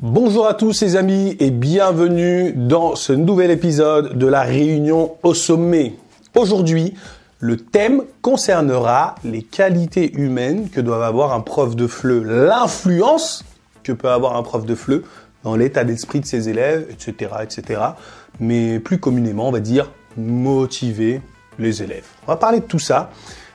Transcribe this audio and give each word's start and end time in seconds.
Bonjour 0.00 0.46
à 0.46 0.54
tous 0.54 0.80
les 0.80 0.96
amis 0.96 1.36
et 1.40 1.50
bienvenue 1.50 2.52
dans 2.56 2.96
ce 2.96 3.12
nouvel 3.12 3.50
épisode 3.50 4.16
de 4.16 4.26
la 4.26 4.40
réunion 4.40 5.16
au 5.22 5.34
sommet. 5.34 5.94
Aujourd'hui, 6.34 6.94
le 7.38 7.58
thème 7.58 8.02
concernera 8.22 9.14
les 9.24 9.42
qualités 9.42 10.14
humaines 10.14 10.70
que 10.70 10.80
doivent 10.80 11.02
avoir 11.02 11.34
un 11.34 11.40
prof 11.40 11.76
de 11.76 11.86
FLE, 11.86 12.22
l'influence 12.22 13.44
que 13.82 13.92
peut 13.92 14.08
avoir 14.08 14.36
un 14.36 14.42
prof 14.42 14.64
de 14.64 14.74
FLE 14.74 15.02
dans 15.42 15.54
l'état 15.54 15.84
d'esprit 15.84 16.20
de 16.20 16.26
ses 16.26 16.48
élèves, 16.48 16.86
etc., 16.90 17.32
etc. 17.42 17.80
Mais 18.40 18.78
plus 18.80 18.98
communément, 18.98 19.48
on 19.48 19.52
va 19.52 19.60
dire 19.60 19.90
motiver 20.16 21.20
les 21.58 21.82
élèves. 21.82 22.06
On 22.26 22.32
va 22.32 22.36
parler 22.36 22.60
de 22.60 22.64
tout 22.64 22.78
ça 22.78 23.10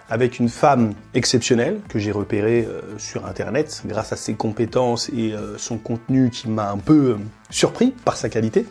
avec 0.09 0.39
une 0.39 0.49
femme 0.49 0.93
exceptionnelle 1.13 1.79
que 1.87 1.99
j'ai 1.99 2.11
repérée 2.11 2.67
euh, 2.67 2.81
sur 2.97 3.25
Internet 3.25 3.83
grâce 3.85 4.11
à 4.11 4.15
ses 4.15 4.33
compétences 4.33 5.09
et 5.09 5.33
euh, 5.33 5.57
son 5.57 5.77
contenu 5.77 6.31
qui 6.31 6.49
m'a 6.49 6.71
un 6.71 6.77
peu 6.77 7.11
euh, 7.11 7.17
surpris 7.49 7.91
par 8.03 8.17
sa 8.17 8.29
qualité. 8.29 8.65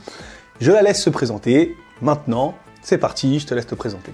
Je 0.60 0.72
la 0.72 0.82
laisse 0.82 1.02
se 1.02 1.10
présenter. 1.10 1.76
Maintenant, 2.02 2.54
c'est 2.82 2.98
parti, 2.98 3.38
je 3.38 3.46
te 3.46 3.54
laisse 3.54 3.66
te 3.66 3.76
présenter. 3.76 4.12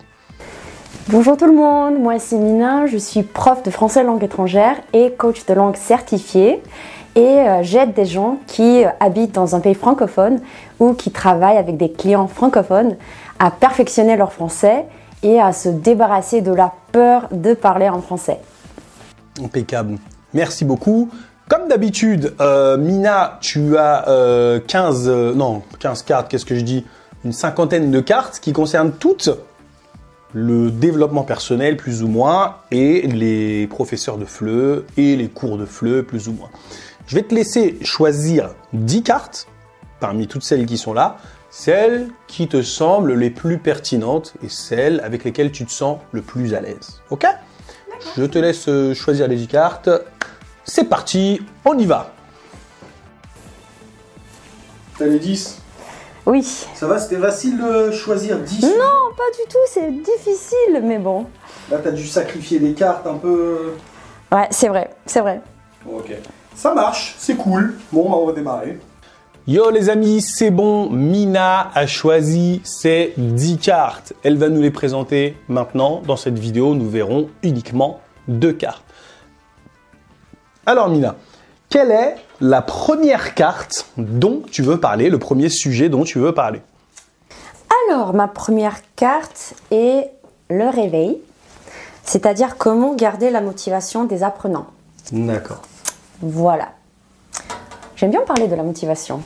Bonjour 1.08 1.36
tout 1.36 1.46
le 1.46 1.54
monde, 1.54 1.98
moi 1.98 2.18
c'est 2.18 2.36
Mina, 2.36 2.86
je 2.86 2.96
suis 2.96 3.22
prof 3.22 3.62
de 3.62 3.70
français 3.70 4.02
langue 4.02 4.24
étrangère 4.24 4.76
et 4.94 5.12
coach 5.12 5.44
de 5.44 5.52
langue 5.52 5.76
certifié 5.76 6.62
et 7.14 7.44
j'aide 7.60 7.92
des 7.92 8.06
gens 8.06 8.38
qui 8.46 8.84
habitent 9.00 9.34
dans 9.34 9.54
un 9.54 9.60
pays 9.60 9.74
francophone 9.74 10.40
ou 10.80 10.94
qui 10.94 11.10
travaillent 11.10 11.58
avec 11.58 11.76
des 11.76 11.92
clients 11.92 12.26
francophones 12.26 12.96
à 13.38 13.50
perfectionner 13.50 14.16
leur 14.16 14.32
français 14.32 14.86
à 15.24 15.52
se 15.52 15.68
débarrasser 15.68 16.40
de 16.40 16.52
la 16.52 16.72
peur 16.92 17.28
de 17.32 17.54
parler 17.54 17.88
en 17.88 18.00
français. 18.00 18.40
Impeccable. 19.42 19.98
Merci 20.32 20.64
beaucoup. 20.64 21.10
Comme 21.48 21.68
d'habitude, 21.68 22.34
euh, 22.40 22.76
Mina, 22.76 23.38
tu 23.40 23.76
as 23.76 24.04
15, 24.66 25.08
euh, 25.08 25.12
euh, 25.12 25.34
non, 25.34 25.62
15 25.78 26.02
cartes, 26.02 26.30
qu'est-ce 26.30 26.46
que 26.46 26.54
je 26.54 26.62
dis? 26.62 26.86
Une 27.24 27.32
cinquantaine 27.32 27.90
de 27.90 28.00
cartes 28.00 28.40
qui 28.40 28.52
concernent 28.52 28.92
toutes 28.92 29.30
le 30.32 30.70
développement 30.70 31.22
personnel, 31.22 31.76
plus 31.76 32.02
ou 32.02 32.08
moins, 32.08 32.56
et 32.70 33.02
les 33.02 33.66
professeurs 33.68 34.18
de 34.18 34.24
FLE 34.24 34.84
et 34.96 35.16
les 35.16 35.28
cours 35.28 35.58
de 35.58 35.64
FLE, 35.64 36.02
plus 36.02 36.28
ou 36.28 36.32
moins. 36.32 36.50
Je 37.06 37.14
vais 37.14 37.22
te 37.22 37.34
laisser 37.34 37.78
choisir 37.82 38.50
10 38.72 39.02
cartes 39.02 39.46
parmi 40.00 40.26
toutes 40.26 40.42
celles 40.42 40.66
qui 40.66 40.76
sont 40.76 40.92
là 40.92 41.18
celles 41.56 42.08
qui 42.26 42.48
te 42.48 42.62
semblent 42.62 43.14
les 43.14 43.30
plus 43.30 43.58
pertinentes 43.58 44.34
et 44.42 44.48
celles 44.48 45.00
avec 45.04 45.22
lesquelles 45.22 45.52
tu 45.52 45.64
te 45.64 45.70
sens 45.70 45.98
le 46.10 46.20
plus 46.20 46.52
à 46.52 46.60
l'aise. 46.60 47.00
Ok? 47.10 47.26
Je 48.16 48.24
te 48.24 48.40
laisse 48.40 48.66
euh, 48.68 48.92
choisir 48.92 49.28
les 49.28 49.36
10 49.36 49.46
cartes. 49.46 49.88
C'est 50.64 50.84
parti, 50.88 51.40
on 51.64 51.78
y 51.78 51.86
va. 51.86 52.12
T'as 54.98 55.06
les 55.06 55.20
10 55.20 55.60
Oui. 56.26 56.42
Ça 56.42 56.88
va, 56.88 56.98
c'était 56.98 57.18
facile 57.18 57.56
de 57.56 57.92
choisir 57.92 58.40
10 58.40 58.62
Non, 58.62 59.14
pas 59.16 59.30
du 59.38 59.48
tout, 59.48 59.58
c'est 59.72 59.92
difficile, 59.92 60.82
mais 60.82 60.98
bon. 60.98 61.26
Là, 61.70 61.78
t'as 61.78 61.92
dû 61.92 62.06
sacrifier 62.08 62.58
des 62.58 62.72
cartes 62.72 63.06
un 63.06 63.14
peu. 63.14 63.74
Ouais, 64.32 64.48
c'est 64.50 64.68
vrai, 64.68 64.90
c'est 65.06 65.20
vrai. 65.20 65.40
ok. 65.88 66.14
Ça 66.56 66.74
marche, 66.74 67.14
c'est 67.16 67.36
cool. 67.36 67.74
Bon, 67.92 68.10
bah, 68.10 68.16
on 68.16 68.26
va 68.26 68.32
démarrer. 68.32 68.80
Yo 69.46 69.68
les 69.68 69.90
amis, 69.90 70.22
c'est 70.22 70.50
bon, 70.50 70.88
Mina 70.88 71.70
a 71.74 71.86
choisi 71.86 72.62
ses 72.64 73.12
10 73.18 73.58
cartes. 73.58 74.14
Elle 74.22 74.38
va 74.38 74.48
nous 74.48 74.62
les 74.62 74.70
présenter 74.70 75.36
maintenant. 75.48 76.00
Dans 76.06 76.16
cette 76.16 76.38
vidéo, 76.38 76.74
nous 76.74 76.88
verrons 76.88 77.28
uniquement 77.42 78.00
deux 78.26 78.54
cartes. 78.54 78.82
Alors 80.64 80.88
Mina, 80.88 81.16
quelle 81.68 81.90
est 81.90 82.16
la 82.40 82.62
première 82.62 83.34
carte 83.34 83.86
dont 83.98 84.40
tu 84.50 84.62
veux 84.62 84.80
parler, 84.80 85.10
le 85.10 85.18
premier 85.18 85.50
sujet 85.50 85.90
dont 85.90 86.04
tu 86.04 86.18
veux 86.18 86.32
parler? 86.32 86.62
Alors, 87.90 88.14
ma 88.14 88.28
première 88.28 88.78
carte 88.96 89.52
est 89.70 90.10
le 90.48 90.70
réveil, 90.70 91.18
c'est-à-dire 92.02 92.56
comment 92.56 92.94
garder 92.94 93.28
la 93.28 93.42
motivation 93.42 94.04
des 94.04 94.22
apprenants. 94.22 94.68
D'accord. 95.12 95.60
Voilà. 96.22 96.70
J'aime 97.96 98.10
bien 98.10 98.22
parler 98.22 98.48
de 98.48 98.54
la 98.54 98.62
motivation 98.62 99.22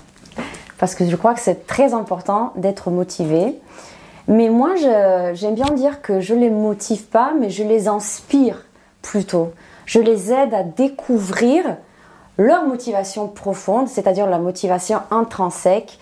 parce 0.78 0.94
que 0.94 1.06
je 1.06 1.16
crois 1.16 1.34
que 1.34 1.40
c'est 1.40 1.66
très 1.66 1.94
important 1.94 2.52
d'être 2.56 2.90
motivé. 2.90 3.58
Mais 4.28 4.48
moi, 4.50 4.74
j'aime 4.76 5.54
bien 5.54 5.70
dire 5.70 6.02
que 6.02 6.20
je 6.20 6.34
les 6.34 6.50
motive 6.50 7.06
pas, 7.06 7.32
mais 7.38 7.50
je 7.50 7.64
les 7.64 7.88
inspire 7.88 8.64
plutôt. 9.02 9.52
Je 9.86 10.00
les 10.00 10.32
aide 10.32 10.52
à 10.52 10.62
découvrir 10.62 11.64
leur 12.36 12.64
motivation 12.64 13.26
profonde, 13.26 13.88
c'est-à-dire 13.88 14.26
la 14.26 14.38
motivation 14.38 15.00
intrinsèque. 15.10 15.98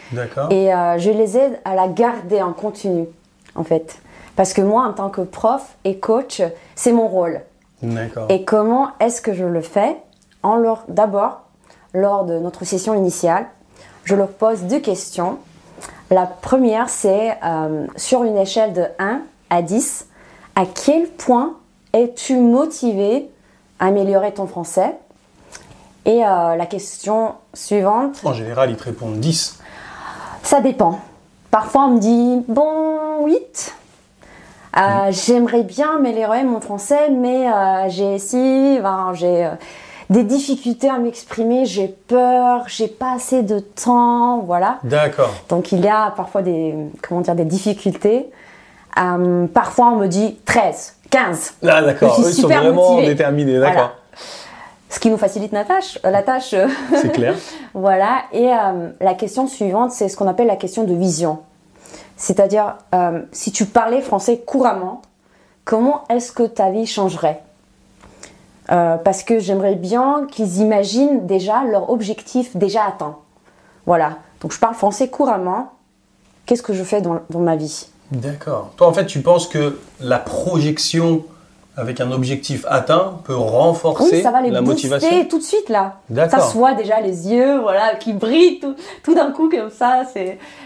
Et 0.50 0.74
euh, 0.74 0.98
je 0.98 1.10
les 1.10 1.38
aide 1.38 1.58
à 1.64 1.74
la 1.74 1.88
garder 1.88 2.42
en 2.42 2.52
continu, 2.52 3.06
en 3.54 3.64
fait. 3.64 4.00
Parce 4.34 4.52
que 4.52 4.60
moi, 4.60 4.84
en 4.84 4.92
tant 4.92 5.08
que 5.08 5.22
prof 5.22 5.76
et 5.84 5.98
coach, 5.98 6.42
c'est 6.74 6.92
mon 6.92 7.08
rôle. 7.08 7.40
Et 8.28 8.44
comment 8.44 8.88
est-ce 9.00 9.22
que 9.22 9.32
je 9.32 9.44
le 9.44 9.60
fais? 9.60 9.96
En 10.42 10.56
leur, 10.56 10.84
d'abord, 10.88 11.42
lors 11.94 12.24
de 12.24 12.38
notre 12.38 12.64
session 12.64 12.94
initiale, 12.94 13.46
je 14.06 14.14
leur 14.14 14.28
pose 14.28 14.62
deux 14.62 14.78
questions. 14.78 15.38
La 16.10 16.26
première, 16.26 16.88
c'est 16.88 17.36
euh, 17.44 17.86
sur 17.96 18.22
une 18.22 18.38
échelle 18.38 18.72
de 18.72 18.84
1 19.00 19.20
à 19.50 19.62
10, 19.62 20.06
à 20.54 20.62
quel 20.64 21.08
point 21.08 21.56
es-tu 21.92 22.36
motivé 22.36 23.28
à 23.80 23.86
améliorer 23.86 24.32
ton 24.32 24.46
français? 24.46 24.96
Et 26.04 26.24
euh, 26.24 26.54
la 26.54 26.66
question 26.66 27.34
suivante. 27.52 28.20
En 28.24 28.32
général, 28.32 28.70
ils 28.70 28.76
te 28.76 28.84
répondent 28.84 29.18
10. 29.18 29.58
Ça 30.44 30.60
dépend. 30.60 31.00
Parfois, 31.50 31.86
on 31.86 31.94
me 31.94 31.98
dit, 31.98 32.44
bon, 32.46 33.26
8. 33.26 33.74
Euh. 34.76 35.10
J'aimerais 35.10 35.64
bien 35.64 35.96
améliorer 35.96 36.44
mon 36.44 36.60
français, 36.60 37.10
mais 37.10 37.48
j'ai 37.88 38.20
si, 38.20 38.78
j'ai 39.14 39.50
des 40.10 40.22
difficultés 40.22 40.88
à 40.88 40.98
m'exprimer, 40.98 41.66
j'ai 41.66 41.88
peur, 41.88 42.64
j'ai 42.68 42.88
pas 42.88 43.14
assez 43.14 43.42
de 43.42 43.58
temps, 43.58 44.38
voilà. 44.40 44.78
D'accord. 44.84 45.32
Donc 45.48 45.72
il 45.72 45.84
y 45.84 45.88
a 45.88 46.12
parfois 46.16 46.42
des, 46.42 46.74
comment 47.06 47.20
dire, 47.20 47.34
des 47.34 47.44
difficultés. 47.44 48.30
Euh, 48.98 49.46
parfois 49.46 49.88
on 49.88 49.96
me 49.96 50.06
dit 50.06 50.38
13, 50.44 50.96
15. 51.10 51.54
Ah 51.66 51.82
d'accord, 51.82 52.16
ils 52.18 52.32
sont 52.32 52.48
vraiment 52.48 53.00
déterminés, 53.00 53.58
d'accord. 53.58 53.92
Ce 54.88 55.00
qui 55.00 55.10
nous 55.10 55.18
facilite 55.18 55.52
la 55.52 55.64
tâche. 55.64 55.98
La 56.04 56.22
tâche. 56.22 56.54
C'est 56.94 57.12
clair. 57.12 57.34
voilà. 57.74 58.22
Et 58.32 58.48
euh, 58.48 58.90
la 59.00 59.14
question 59.14 59.46
suivante, 59.46 59.90
c'est 59.90 60.08
ce 60.08 60.16
qu'on 60.16 60.28
appelle 60.28 60.46
la 60.46 60.56
question 60.56 60.84
de 60.84 60.94
vision. 60.94 61.40
C'est-à-dire, 62.16 62.76
euh, 62.94 63.20
si 63.32 63.52
tu 63.52 63.66
parlais 63.66 64.00
français 64.00 64.38
couramment, 64.46 65.02
comment 65.64 66.04
est-ce 66.08 66.32
que 66.32 66.44
ta 66.44 66.70
vie 66.70 66.86
changerait? 66.86 67.42
Euh, 68.70 68.96
parce 68.96 69.22
que 69.22 69.38
j'aimerais 69.38 69.76
bien 69.76 70.26
qu'ils 70.30 70.58
imaginent 70.58 71.26
déjà 71.26 71.64
leur 71.64 71.90
objectif 71.90 72.56
déjà 72.56 72.84
atteint. 72.84 73.16
Voilà. 73.86 74.18
Donc 74.40 74.52
je 74.52 74.58
parle 74.58 74.74
français 74.74 75.08
couramment. 75.08 75.72
Qu'est-ce 76.46 76.62
que 76.62 76.74
je 76.74 76.82
fais 76.82 77.00
dans, 77.00 77.20
ma 77.34 77.56
vie? 77.56 77.88
D'accord. 78.12 78.70
Toi, 78.76 78.86
en 78.86 78.92
fait, 78.92 79.06
tu 79.06 79.20
penses 79.20 79.48
que 79.48 79.78
la 80.00 80.18
projection 80.18 81.24
avec 81.76 82.00
un 82.00 82.10
objectif 82.10 82.64
atteint 82.68 83.20
peut 83.24 83.36
renforcer 83.36 84.16
oui, 84.16 84.22
ça 84.22 84.30
va 84.30 84.40
les 84.40 84.50
la 84.50 84.62
motivation? 84.62 85.24
tout 85.28 85.38
de 85.38 85.42
suite 85.42 85.68
là. 85.68 86.00
Ça 86.30 86.40
se 86.40 86.54
voit 86.54 86.72
déjà 86.72 87.00
les 87.00 87.28
yeux, 87.28 87.60
voilà, 87.60 87.96
qui 87.96 88.14
brillent 88.14 88.60
tout, 88.60 89.14
d'un 89.14 89.30
coup 89.30 89.50
comme 89.50 89.70
ça. 89.70 90.04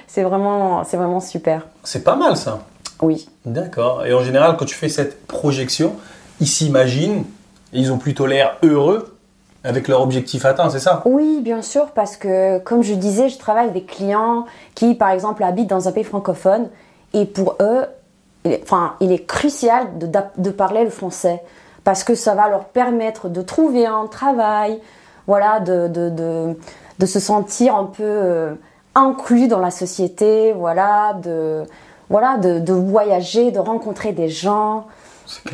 C'est 0.07 0.23
vraiment, 0.23 0.85
c'est 0.85 0.97
vraiment 0.97 1.21
super. 1.21 1.67
C'est 1.83 2.05
pas 2.05 2.17
mal 2.17 2.37
ça. 2.37 2.61
Oui. 3.03 3.29
D'accord. 3.45 4.07
Et 4.07 4.13
en 4.13 4.23
général, 4.23 4.57
quand 4.57 4.67
tu 4.67 4.75
fais 4.75 4.89
cette 4.89 5.27
projection, 5.27 5.97
ils 6.41 6.47
s'imaginent 6.47 7.25
ils 7.73 7.93
ont 7.93 7.99
plutôt 7.99 8.27
l'air 8.27 8.57
heureux 8.63 9.17
avec 9.63 9.89
leur 9.89 10.01
objectif 10.01 10.45
atteint, 10.45 10.71
c'est 10.71 10.81
ça? 10.81 11.03
Oui, 11.05 11.41
bien 11.43 11.63
sûr, 11.63 11.89
parce 11.91 12.17
que 12.17 12.59
comme 12.61 12.83
je 12.83 12.95
disais, 12.95 13.29
je 13.29 13.39
travaille 13.39 13.69
avec 13.69 13.75
des 13.75 13.85
clients 13.85 14.47
qui, 14.75 14.95
par 14.95 15.11
exemple, 15.11 15.45
habitent 15.45 15.69
dans 15.69 15.87
un 15.87 15.93
pays 15.93 16.05
francophone 16.05 16.69
et 17.13 17.27
pour 17.27 17.57
eux, 17.61 17.85
il 18.45 18.53
est, 18.53 18.63
enfin, 18.63 18.95
il 19.01 19.13
est 19.13 19.27
crucial 19.27 19.99
de, 19.99 20.51
parler 20.51 20.85
le 20.85 20.91
français 20.91 21.43
parce 21.85 22.05
que 22.05 22.15
ça 22.15 22.35
va 22.35 22.49
leur 22.49 22.65
permettre 22.67 23.29
de 23.29 23.43
trouver 23.43 23.87
un 23.87 24.07
travail, 24.07 24.81
voilà, 25.27 25.61
de, 25.61 25.89
de, 25.89 27.07
se 27.07 27.21
sentir 27.21 27.75
un 27.75 27.85
peu 27.85 28.03
euh, 28.03 28.55
inclus 28.95 29.49
dans 29.49 29.59
la 29.59 29.71
société, 29.71 30.53
voilà, 30.53 31.15
de, 31.23 31.65
voilà, 32.09 32.39
de, 32.39 32.73
voyager, 32.73 33.51
de 33.51 33.59
rencontrer 33.59 34.13
des 34.13 34.29
gens. 34.29 34.87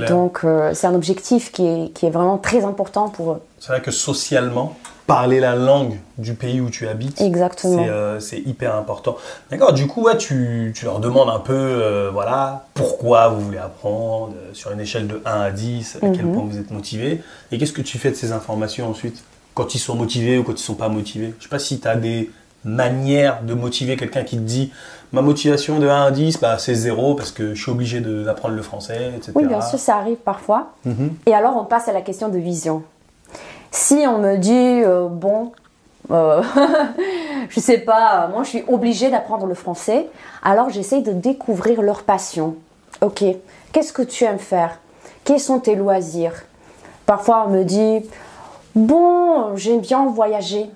Donc 0.09 0.41
euh, 0.45 0.73
c'est 0.75 0.87
un 0.87 0.95
objectif 0.95 1.53
qui 1.53 1.67
est, 1.67 1.93
qui 1.93 2.07
est, 2.07 2.11
vraiment 2.11 2.39
très 2.39 2.65
important 2.65 3.09
pour 3.09 3.33
eux. 3.33 3.43
C'est 3.59 3.73
vrai 3.73 3.83
que 3.83 3.91
socialement, 3.91 4.77
parler 5.07 5.41
la 5.41 5.55
langue 5.55 5.99
du 6.19 6.35
pays 6.35 6.61
où 6.61 6.71
tu 6.71 6.89
habites, 6.89 7.21
Exactement. 7.21 7.85
c'est, 8.19 8.37
euh, 8.37 8.43
hyper 8.45 8.75
important. 8.75 9.17
D'accord, 9.51 9.73
du 9.73 9.87
coup, 9.87 10.03
ouais, 10.03 10.17
tu, 10.17 10.73
tu, 10.75 10.85
leur 10.85 11.01
demandes 11.01 11.31
un 11.31 11.39
peu 11.39 11.55
euh, 11.55 12.11
voilà, 12.13 12.67
pourquoi 12.75 13.29
vous 13.29 13.41
voulez 13.41 13.59
apprendre, 13.59 14.35
sur 14.53 14.71
une 14.73 14.81
échelle 14.81 15.07
de 15.07 15.21
1 15.25 15.41
à 15.41 15.51
10, 15.51 15.97
à 15.97 16.01
quel 16.01 16.27
mhm. 16.27 16.33
point 16.33 16.45
vous 16.45 16.59
êtes 16.59 16.71
motivé, 16.71 17.23
et 17.53 17.59
qu'est-ce 17.59 17.73
que 17.73 17.83
tu 17.83 17.99
fais 17.99 18.11
de 18.11 18.17
ces 18.17 18.33
informations 18.33 18.91
ensuite 18.91 19.23
quand 19.55 19.75
ils 19.75 19.79
sont 19.79 19.95
motivés 19.95 20.39
ou 20.39 20.43
quand 20.43 20.53
ils 20.53 20.59
sont 20.59 20.75
pas 20.75 20.89
motivés? 20.89 21.35
Je 21.39 21.45
sais 21.45 21.51
pas 21.51 21.59
si 21.59 21.81
tu 21.81 21.89
as 21.89 21.97
des 21.97 22.31
manières 22.67 23.43
de 23.43 23.55
motiver 23.55 23.97
quelqu'un 23.97 24.25
qui 24.25 24.37
te 24.37 24.43
dit 24.43 24.73
ma 25.13 25.23
motivation 25.23 25.79
de 25.79 25.89
1 25.89 26.03
à 26.07 26.11
10, 26.11 26.41
bah, 26.41 26.59
c'est 26.59 26.75
0 26.75 27.15
parce 27.15 27.31
que 27.31 27.55
je 27.55 27.63
suis 27.63 27.71
obligé 27.71 28.01
d'apprendre 28.01 28.55
le 28.55 28.63
français, 28.63 29.13
etc. 29.17 29.33
Oui, 29.35 29.47
bien 29.47 29.63
sûr, 29.63 29.79
ça 29.79 29.97
arrive 29.97 30.17
parfois. 30.17 30.73
Mhm. 30.85 31.15
Et 31.27 31.35
alors, 31.35 31.57
on 31.57 31.65
passe 31.65 31.89
à 31.89 31.93
la 31.93 32.03
question 32.03 32.29
de 32.29 32.39
vision. 32.39 32.83
Si 33.71 34.05
on 34.07 34.19
me 34.19 34.37
dit, 34.37 34.53
euh, 34.53 35.07
bon, 35.09 35.53
euh, 36.11 36.43
je 37.49 37.61
sais 37.61 37.79
pas, 37.79 38.29
moi 38.29 38.43
je 38.43 38.49
suis 38.49 38.65
obligée 38.69 39.11
d'apprendre 39.11 39.47
le 39.47 39.55
français, 39.55 40.09
alors 40.43 40.71
j'essaye 40.71 41.03
de 41.03 41.13
découvrir 41.13 41.83
leur 41.83 42.03
passion. 42.03 42.57
Ok, 43.01 43.25
qu'est-ce 43.73 43.93
que 43.93 44.03
tu 44.03 44.25
aimes 44.25 44.39
faire? 44.39 44.79
Quels 45.25 45.41
sont 45.41 45.59
tes 45.59 45.75
loisirs? 45.75 46.45
Parfois, 47.05 47.45
on 47.47 47.51
me 47.51 47.65
dit, 47.65 48.01
bon, 48.75 49.57
j'aime 49.57 49.81
bien 49.81 50.07
voyager. 50.07 50.71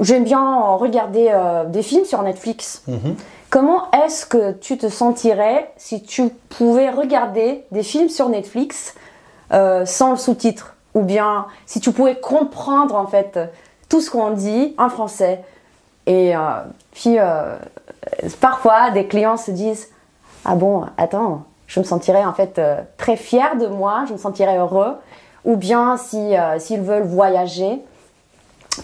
J'aime 0.00 0.24
bien 0.24 0.60
regarder 0.76 1.28
euh, 1.30 1.64
des 1.64 1.82
films 1.82 2.04
sur 2.04 2.22
Netflix. 2.22 2.82
Comment 3.48 3.90
est-ce 3.92 4.26
que 4.26 4.52
tu 4.52 4.76
te 4.76 4.88
sentirais 4.88 5.70
si 5.76 6.02
tu 6.02 6.28
pouvais 6.50 6.90
regarder 6.90 7.64
des 7.70 7.82
films 7.82 8.08
sur 8.08 8.28
Netflix 8.28 8.94
euh, 9.52 9.86
sans 9.86 10.10
le 10.10 10.16
sous-titre? 10.16 10.74
Ou 10.94 11.02
bien 11.02 11.46
si 11.66 11.80
tu 11.80 11.92
pouvais 11.92 12.16
comprendre 12.16 12.96
en 12.96 13.06
fait 13.06 13.38
tout 13.88 14.00
ce 14.00 14.10
qu'on 14.10 14.30
dit 14.30 14.74
en 14.78 14.88
français? 14.88 15.42
Et 16.06 16.36
euh, 16.36 16.40
puis 16.92 17.16
parfois 18.40 18.90
des 18.90 19.06
clients 19.06 19.36
se 19.36 19.50
disent 19.50 19.88
Ah 20.44 20.54
bon, 20.54 20.84
attends, 20.98 21.44
je 21.66 21.80
me 21.80 21.84
sentirais 21.84 22.24
en 22.24 22.32
fait 22.34 22.60
très 22.98 23.16
fier 23.16 23.56
de 23.56 23.66
moi, 23.66 24.04
je 24.06 24.12
me 24.12 24.18
sentirais 24.18 24.58
heureux. 24.58 24.96
Ou 25.44 25.56
bien 25.56 25.96
si, 25.96 26.34
s'ils 26.58 26.80
veulent 26.80 27.06
voyager, 27.06 27.80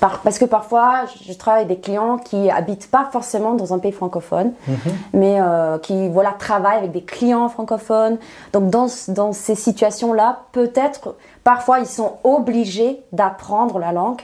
par- 0.01 0.21
parce 0.21 0.39
que 0.39 0.45
parfois, 0.45 1.05
je 1.27 1.33
travaille 1.33 1.65
avec 1.65 1.77
des 1.77 1.83
clients 1.83 2.19
qui 2.19 2.51
habitent 2.51 2.91
pas 2.91 3.09
forcément 3.13 3.55
dans 3.55 3.73
un 3.75 3.79
pays 3.79 3.93
francophone, 3.93 4.53
mais 5.13 5.41
euh, 5.41 5.79
qui 5.79 6.09
voilà 6.09 6.33
travaillent 6.39 6.79
avec 6.79 6.93
des 6.93 7.03
clients 7.03 7.49
francophones. 7.49 8.19
Donc 8.53 8.71
dans, 8.71 8.87
dans 9.09 9.33
ces 9.33 9.55
situations-là, 9.55 10.41
peut-être 10.53 11.15
parfois 11.45 11.81
ils 11.81 11.87
sont 11.87 12.15
obligés 12.25 13.03
d'apprendre 13.13 13.79
la 13.79 13.93
langue. 13.93 14.21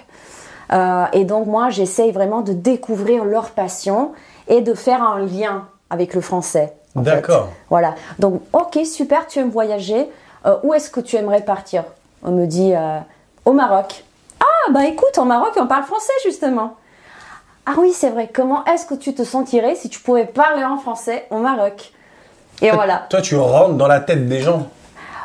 Euh, 0.73 1.06
et 1.12 1.25
donc 1.25 1.47
moi, 1.47 1.71
j'essaye 1.71 2.12
vraiment 2.12 2.43
de 2.43 2.53
découvrir 2.53 3.25
leur 3.25 3.50
passion 3.50 4.12
et 4.49 4.61
de 4.61 4.75
faire 4.75 5.03
un 5.03 5.21
lien 5.21 5.67
avec 5.91 6.14
le 6.14 6.21
français. 6.21 6.75
D'accord. 6.94 7.49
Voilà. 7.71 7.94
Donc, 8.19 8.43
ok, 8.53 8.79
super, 8.85 9.26
tu 9.26 9.38
aimes 9.38 9.50
voyager. 9.50 10.09
Euh, 10.47 10.56
où 10.62 10.75
est-ce 10.75 10.91
que 10.91 11.00
tu 11.00 11.17
aimerais 11.17 11.43
partir? 11.43 11.85
On 12.23 12.32
me 12.32 12.47
dit 12.47 12.73
au 13.44 13.53
Maroc. 13.53 14.05
Ah, 14.69 14.70
bah 14.70 14.85
écoute, 14.85 15.17
en 15.17 15.25
Maroc, 15.25 15.53
on 15.56 15.67
parle 15.67 15.85
français 15.85 16.12
justement. 16.23 16.76
Ah 17.65 17.76
oui, 17.79 17.91
c'est 17.94 18.11
vrai. 18.11 18.29
Comment 18.31 18.67
est-ce 18.67 18.85
que 18.85 18.94
tu 18.94 19.15
te 19.15 19.25
sentirais 19.25 19.75
si 19.75 19.88
tu 19.88 19.99
pouvais 20.00 20.26
parler 20.26 20.62
en 20.62 20.76
français 20.76 21.26
au 21.31 21.38
Maroc? 21.38 21.93
Et 22.61 22.70
voilà. 22.70 23.06
Toi, 23.09 23.23
tu 23.23 23.37
rentres 23.37 23.75
dans 23.75 23.87
la 23.87 24.00
tête 24.00 24.29
des 24.29 24.41
gens 24.41 24.69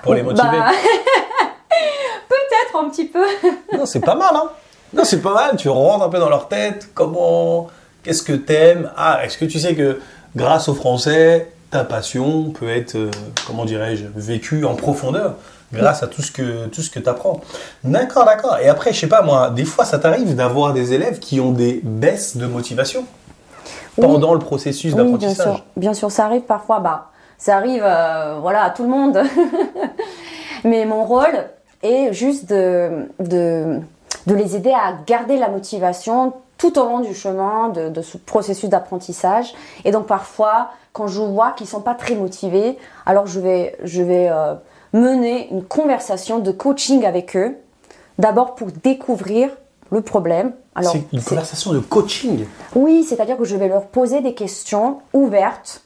pour 0.01 0.13
les 0.13 0.23
motiver. 0.23 0.47
Bah, 0.47 0.71
Peut-être 2.29 2.85
un 2.85 2.89
petit 2.89 3.05
peu. 3.05 3.25
Non, 3.77 3.85
c'est 3.85 3.99
pas 3.99 4.15
mal, 4.15 4.33
hein 4.33 4.49
Non, 4.93 5.03
c'est 5.03 5.21
pas 5.21 5.33
mal. 5.33 5.57
Tu 5.57 5.67
rentres 5.67 6.05
un 6.05 6.09
peu 6.09 6.19
dans 6.19 6.29
leur 6.29 6.47
tête. 6.47 6.89
Comment 6.93 7.67
Qu'est-ce 8.03 8.23
que 8.23 8.33
t'aimes? 8.33 8.91
Ah, 8.95 9.25
est-ce 9.25 9.37
que 9.37 9.45
tu 9.45 9.59
sais 9.59 9.75
que 9.75 9.99
grâce 10.37 10.69
au 10.69 10.73
français, 10.73 11.51
ta 11.69 11.83
passion 11.83 12.51
peut 12.51 12.69
être, 12.69 12.95
euh, 12.95 13.11
comment 13.45 13.65
dirais-je, 13.65 14.05
vécue 14.15 14.63
en 14.63 14.75
profondeur? 14.75 15.35
Grâce 15.73 16.03
à 16.03 16.07
tout 16.07 16.21
ce 16.21 16.31
que 16.31 16.67
tout 16.67 16.81
ce 16.81 16.89
que 16.89 16.99
t'apprends. 16.99 17.41
D'accord, 17.83 18.25
d'accord. 18.25 18.57
Et 18.59 18.69
après, 18.69 18.93
je 18.93 18.99
sais 18.99 19.07
pas 19.07 19.21
moi, 19.21 19.49
des 19.49 19.65
fois, 19.65 19.83
ça 19.85 19.99
t'arrive 19.99 20.35
d'avoir 20.35 20.73
des 20.73 20.93
élèves 20.93 21.19
qui 21.19 21.39
ont 21.41 21.51
des 21.51 21.81
baisses 21.83 22.37
de 22.37 22.45
motivation 22.45 23.05
Oui. 23.97 24.05
pendant 24.07 24.33
le 24.33 24.39
processus 24.39 24.93
Oui, 24.93 25.03
bien 25.03 25.11
d'apprentissage. 25.11 25.55
sûr. 25.55 25.63
Bien 25.75 25.93
sûr, 25.93 26.11
ça 26.11 26.25
arrive 26.25 26.41
parfois. 26.43 26.79
Bah, 26.79 27.07
ça 27.37 27.57
arrive, 27.57 27.83
euh, 27.83 28.37
voilà, 28.41 28.63
à 28.63 28.69
tout 28.69 28.83
le 28.83 28.89
monde. 28.89 29.19
Mais 30.63 30.85
mon 30.85 31.03
rôle 31.03 31.45
est 31.81 32.13
juste 32.13 32.49
de, 32.49 33.07
de, 33.19 33.79
de 34.27 34.33
les 34.35 34.55
aider 34.55 34.71
à 34.71 34.93
garder 35.05 35.37
la 35.37 35.49
motivation 35.49 36.33
tout 36.57 36.79
au 36.79 36.85
long 36.85 36.99
du 37.01 37.13
chemin 37.13 37.69
de, 37.69 37.89
de 37.89 38.01
ce 38.01 38.17
processus 38.17 38.69
d'apprentissage. 38.69 39.53
Et 39.83 39.91
donc 39.91 40.05
parfois, 40.07 40.69
quand 40.93 41.07
je 41.07 41.19
vois 41.19 41.51
qu'ils 41.51 41.67
sont 41.67 41.81
pas 41.81 41.95
très 41.95 42.15
motivés, 42.15 42.77
alors 43.05 43.27
je 43.27 43.39
vais, 43.41 43.75
je 43.83 44.01
vais 44.01 44.29
euh, 44.29 44.53
mener 44.93 45.49
une 45.51 45.63
conversation 45.63 46.39
de 46.39 46.51
coaching 46.51 47.05
avec 47.05 47.35
eux. 47.35 47.57
D'abord 48.19 48.55
pour 48.55 48.67
découvrir 48.83 49.49
le 49.91 50.01
problème. 50.01 50.53
Alors, 50.75 50.91
C'est 50.93 51.03
une 51.11 51.21
conversation 51.23 51.73
de 51.73 51.79
coaching. 51.79 52.45
oui, 52.75 53.03
c'est-à-dire 53.03 53.37
que 53.37 53.43
je 53.45 53.55
vais 53.55 53.67
leur 53.67 53.85
poser 53.87 54.21
des 54.21 54.33
questions 54.33 54.99
ouvertes 55.13 55.81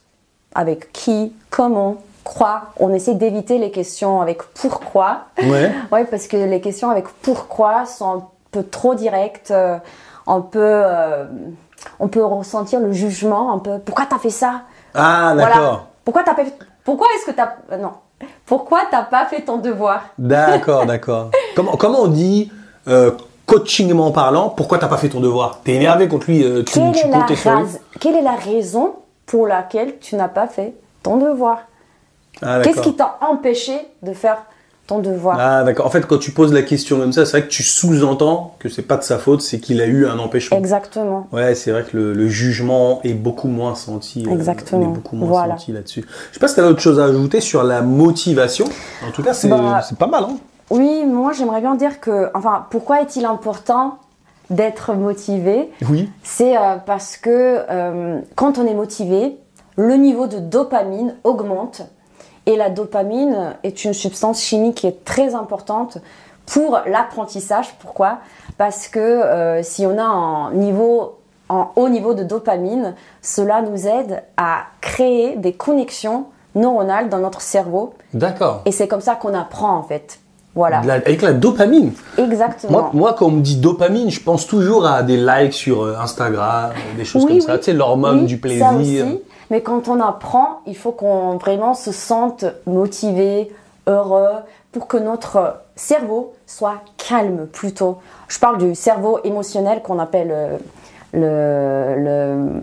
avec 0.54 0.92
qui, 0.92 1.34
comment, 1.50 1.96
quoi. 2.24 2.62
On 2.78 2.92
essaie 2.92 3.14
d'éviter 3.14 3.58
les 3.58 3.70
questions 3.70 4.20
avec 4.20 4.42
pourquoi. 4.54 5.24
Ouais. 5.42 5.72
Oui, 5.92 6.00
parce 6.10 6.26
que 6.26 6.36
les 6.36 6.60
questions 6.60 6.90
avec 6.90 7.06
pourquoi 7.22 7.86
sont 7.86 8.12
un 8.18 8.24
peu 8.50 8.62
trop 8.62 8.94
directes. 8.94 9.50
euh, 9.50 9.78
On 10.26 10.42
peut, 10.42 10.58
euh, 10.62 11.24
on 12.00 12.08
peut 12.08 12.24
ressentir 12.24 12.80
le 12.80 12.92
jugement 12.92 13.52
un 13.52 13.58
peu. 13.58 13.78
Pourquoi 13.78 14.04
t'as 14.06 14.18
fait 14.18 14.30
ça? 14.30 14.62
Ah, 14.94 15.32
Voilà. 15.34 15.54
d'accord. 15.54 15.86
Pourquoi 16.04 16.22
t'as 16.24 16.34
fait... 16.34 16.52
Pourquoi 16.84 17.06
est-ce 17.16 17.26
que 17.30 17.36
t'as... 17.36 17.54
euh, 17.72 17.76
Non. 17.78 17.92
Pourquoi 18.48 18.80
t'as 18.90 19.02
pas 19.02 19.26
fait 19.26 19.42
ton 19.42 19.58
devoir? 19.58 20.06
D'accord, 20.18 20.86
d'accord. 20.86 21.30
Comment, 21.54 21.76
comment 21.76 22.02
on 22.02 22.06
dit, 22.08 22.50
euh, 22.88 23.10
coachingment 23.44 24.10
parlant, 24.10 24.48
pourquoi 24.48 24.78
t'as 24.78 24.88
pas 24.88 24.96
fait 24.96 25.08
ton 25.08 25.20
devoir? 25.20 25.60
T'es 25.64 25.74
énervé 25.74 26.08
contre 26.08 26.30
lui, 26.30 26.44
euh, 26.44 26.62
tu, 26.62 26.78
quelle 26.78 26.92
tu 26.92 27.06
est, 27.06 27.10
la 27.10 27.26
quelle 28.00 28.16
est 28.16 28.22
la 28.22 28.36
raison 28.36 28.94
pour 29.26 29.46
laquelle 29.46 29.98
tu 29.98 30.16
n'as 30.16 30.28
pas 30.28 30.46
fait 30.46 30.74
ton 31.02 31.16
devoir? 31.16 31.62
Ah, 32.40 32.60
Qu'est-ce 32.62 32.80
qui 32.80 32.94
t'a 32.94 33.18
empêché 33.20 33.76
de 34.02 34.12
faire 34.12 34.38
ton 34.88 34.98
devoir 34.98 35.36
Ah, 35.38 35.62
d'accord. 35.62 35.86
En 35.86 35.90
fait, 35.90 36.04
quand 36.06 36.18
tu 36.18 36.32
poses 36.32 36.52
la 36.52 36.62
question 36.62 36.98
comme 36.98 37.12
ça, 37.12 37.24
c'est 37.26 37.38
vrai 37.38 37.42
que 37.46 37.52
tu 37.52 37.62
sous-entends 37.62 38.54
que 38.58 38.68
c'est 38.68 38.82
pas 38.82 38.96
de 38.96 39.02
sa 39.04 39.18
faute, 39.18 39.42
c'est 39.42 39.60
qu'il 39.60 39.80
a 39.80 39.86
eu 39.86 40.06
un 40.06 40.18
empêchement. 40.18 40.56
Exactement. 40.58 41.28
Ouais, 41.30 41.54
c'est 41.54 41.70
vrai 41.70 41.84
que 41.84 41.96
le, 41.96 42.12
le 42.14 42.26
jugement 42.28 43.00
est 43.04 43.14
beaucoup 43.14 43.48
moins 43.48 43.74
senti. 43.76 44.24
euh, 44.26 44.32
Exactement. 44.32 44.82
est 44.82 44.86
beaucoup 44.94 45.14
moins 45.14 45.28
Voilà. 45.28 45.56
senti 45.58 45.72
là-dessus. 45.72 46.04
Je 46.30 46.34
sais 46.34 46.40
pas 46.40 46.48
si 46.48 46.56
t'as 46.56 46.66
autre 46.66 46.80
chose 46.80 46.98
à 46.98 47.04
ajouter 47.04 47.40
sur 47.40 47.62
la 47.62 47.82
motivation. 47.82 48.64
En 49.06 49.12
tout 49.12 49.22
cas, 49.22 49.32
c'est 49.34 49.48
Bah, 49.48 49.80
pas 49.98 50.06
mal, 50.06 50.24
hein 50.24 50.36
Oui, 50.70 51.04
moi 51.06 51.32
j'aimerais 51.32 51.60
bien 51.60 51.74
dire 51.76 52.00
que, 52.00 52.30
enfin, 52.34 52.66
pourquoi 52.70 53.02
est-il 53.02 53.24
important 53.26 53.98
d'être 54.50 54.94
motivé? 54.94 55.70
Oui. 55.90 56.10
C'est 56.22 56.56
euh, 56.56 56.76
parce 56.86 57.18
que 57.18 57.58
euh, 57.70 58.20
quand 58.36 58.56
on 58.58 58.66
est 58.66 58.74
motivé, 58.74 59.36
le 59.76 59.94
niveau 59.96 60.26
de 60.26 60.38
dopamine 60.38 61.14
augmente. 61.24 61.82
Et 62.48 62.56
la 62.56 62.70
dopamine 62.70 63.54
est 63.62 63.84
une 63.84 63.92
substance 63.92 64.40
chimique 64.42 64.76
qui 64.78 64.86
est 64.86 65.04
très 65.04 65.34
importante 65.34 65.98
pour 66.46 66.80
l'apprentissage. 66.86 67.74
Pourquoi? 67.78 68.18
Parce 68.56 68.88
que 68.88 68.98
euh, 68.98 69.62
si 69.62 69.86
on 69.86 69.98
a 69.98 70.02
un 70.02 70.52
niveau, 70.54 71.18
un 71.50 71.68
haut 71.76 71.88
niveau 71.90 72.14
de 72.14 72.24
dopamine, 72.24 72.94
cela 73.22 73.60
nous 73.62 73.86
aide 73.86 74.22
à 74.36 74.62
créer 74.80 75.36
des 75.36 75.52
connexions 75.52 76.24
neuronales 76.54 77.08
dans 77.10 77.18
notre 77.18 77.42
cerveau. 77.42 77.92
D'accord. 78.14 78.62
Et 78.64 78.72
c'est 78.72 78.88
comme 78.88 79.02
ça 79.02 79.14
qu'on 79.14 79.34
apprend 79.34 79.76
en 79.76 79.82
fait. 79.82 80.18
Voilà. 80.54 80.80
La- 80.84 80.94
avec 80.94 81.22
la 81.22 81.34
dopamine. 81.34 81.92
Exactement. 82.16 82.72
Moi, 82.72 82.90
moi, 82.94 83.14
quand 83.16 83.26
on 83.26 83.30
me 83.30 83.40
dit 83.42 83.56
dopamine, 83.56 84.10
je 84.10 84.20
pense 84.20 84.46
toujours 84.46 84.86
à 84.86 85.02
des 85.04 85.16
likes 85.18 85.52
sur 85.52 85.82
euh, 85.82 85.96
Instagram, 86.00 86.70
des 86.96 87.04
choses 87.04 87.24
Oui, 87.26 87.32
comme 87.32 87.40
ça. 87.42 87.58
Tu 87.58 87.64
sais, 87.64 87.72
l'hormone 87.74 88.20
Oui, 88.20 88.26
du 88.26 88.34
Ça 88.36 88.40
plaisir. 88.40 89.06
aussi. 89.06 89.20
Mais 89.50 89.62
quand 89.62 89.88
on 89.88 90.00
apprend, 90.00 90.60
il 90.66 90.76
faut 90.76 90.92
qu'on 90.92 91.36
vraiment 91.38 91.74
se 91.74 91.92
sente 91.92 92.44
motivé, 92.66 93.50
heureux, 93.86 94.28
pour 94.72 94.86
que 94.86 94.96
notre 94.98 95.56
cerveau 95.76 96.34
soit 96.46 96.82
calme 96.98 97.46
plutôt. 97.46 97.98
Je 98.28 98.38
parle 98.38 98.58
du 98.58 98.74
cerveau 98.74 99.18
émotionnel 99.24 99.80
qu'on 99.82 99.98
appelle 99.98 100.30
euh, 100.30 100.56
le, 101.14 102.04
le, 102.04 102.62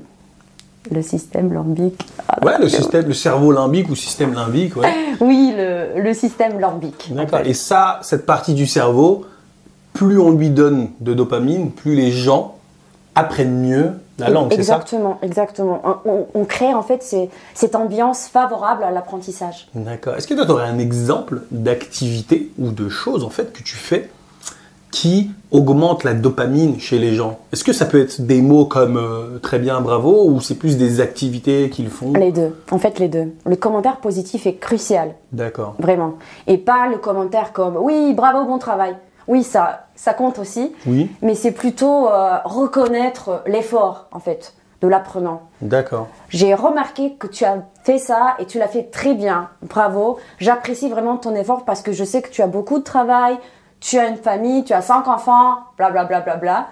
le 0.95 1.01
système 1.01 1.51
limbique. 1.51 1.99
Ah, 2.27 2.37
Ouais, 2.45 2.59
le 2.59 2.69
système, 2.69 3.07
le 3.07 3.13
cerveau 3.13 3.51
limbique 3.51 3.89
ou 3.89 3.95
système 3.95 4.33
limbique, 4.35 4.75
ouais. 4.75 4.93
Oui, 5.21 5.53
le, 5.57 5.99
le 5.99 6.13
système 6.13 6.59
limbique. 6.59 7.11
D'accord. 7.15 7.39
Et 7.45 7.55
ça, 7.55 7.99
cette 8.03 8.27
partie 8.27 8.53
du 8.53 8.67
cerveau, 8.67 9.25
plus 9.93 10.19
on 10.19 10.31
lui 10.31 10.51
donne 10.51 10.89
de 10.99 11.13
dopamine, 11.15 11.71
plus 11.71 11.95
les 11.95 12.11
gens 12.11 12.55
apprennent 13.15 13.61
mieux 13.61 13.93
la 14.17 14.29
langue, 14.29 14.47
c'est 14.51 14.63
ça 14.63 14.75
Exactement, 14.75 15.17
exactement. 15.21 15.81
On, 16.05 16.25
on- 16.33 16.45
crée 16.45 16.73
en 16.73 16.81
fait 16.83 17.03
ces- 17.03 17.29
cette 17.53 17.75
ambiance 17.75 18.27
favorable 18.27 18.83
à 18.83 18.91
l'apprentissage. 18.91 19.67
D'accord. 19.75 20.15
Est-ce 20.15 20.27
que 20.27 20.33
toi, 20.33 20.45
tu 20.45 20.51
aurais 20.51 20.67
un 20.69 20.79
exemple 20.79 21.41
d'activité 21.51 22.51
ou 22.57 22.69
de 22.71 22.87
choses, 22.89 23.23
en 23.23 23.29
fait, 23.29 23.51
que 23.53 23.61
tu 23.63 23.75
fais 23.75 24.09
qui 24.91 25.31
augmente 25.51 26.05
la 26.05 26.13
dopamine 26.13 26.79
chez 26.79 26.97
les 26.99 27.13
gens? 27.15 27.39
Est-ce 27.51 27.65
que 27.65 27.73
ça 27.73 27.85
peut 27.85 27.99
être 27.99 28.21
des 28.21 28.41
mots 28.41 28.63
comme 28.65 28.95
euh, 28.95 29.39
très 29.39 29.59
bien, 29.59 29.81
bravo, 29.81 30.25
ou 30.29 30.39
c'est 30.39 30.55
plus 30.55 30.77
des 30.77 31.01
activités 31.01 31.69
qu'ils 31.69 31.89
font? 31.89 32.13
Les 32.13 32.31
deux, 32.31 32.55
en 32.71 32.79
fait 32.79 32.99
les 32.99 33.09
deux. 33.09 33.33
Le 33.45 33.55
commentaire 33.57 33.97
positif 33.97 34.45
est 34.47 34.55
crucial. 34.55 35.15
D'accord. 35.33 35.75
Vraiment. 35.79 36.13
Et 36.47 36.57
pas 36.57 36.87
le 36.87 36.97
commentaire 36.97 37.51
comme 37.51 37.75
oui, 37.75 38.13
bravo, 38.13 38.45
bon 38.45 38.57
travail. 38.57 38.95
Oui, 39.27 39.43
ça, 39.43 39.87
ça 39.95 40.13
compte 40.13 40.39
aussi. 40.39 40.73
Oui. 40.85 41.09
Mais 41.21 41.35
c'est 41.35 41.51
plutôt 41.51 42.07
euh, 42.07 42.37
reconnaître 42.43 43.43
l'effort, 43.47 44.07
en 44.11 44.19
fait, 44.19 44.53
de 44.81 44.87
l'apprenant. 44.87 45.43
D'accord. 45.61 46.07
J'ai 46.29 46.53
remarqué 46.53 47.15
que 47.15 47.27
tu 47.27 47.45
as 47.45 47.63
fait 47.83 47.97
ça 47.97 48.35
et 48.39 48.45
tu 48.45 48.59
l'as 48.59 48.67
fait 48.67 48.83
très 48.83 49.13
bien. 49.13 49.49
Bravo. 49.63 50.19
J'apprécie 50.39 50.89
vraiment 50.89 51.17
ton 51.17 51.35
effort 51.35 51.65
parce 51.65 51.81
que 51.81 51.91
je 51.91 52.03
sais 52.03 52.21
que 52.21 52.29
tu 52.29 52.41
as 52.41 52.47
beaucoup 52.47 52.79
de 52.79 52.83
travail, 52.83 53.37
tu 53.79 53.97
as 53.97 54.07
une 54.07 54.17
famille, 54.17 54.63
tu 54.63 54.73
as 54.73 54.81
cinq 54.81 55.07
enfants, 55.07 55.57
bla 55.77 55.91
bla 55.91 56.05
bla 56.05 56.19
bla 56.21 56.35
bla. 56.35 56.67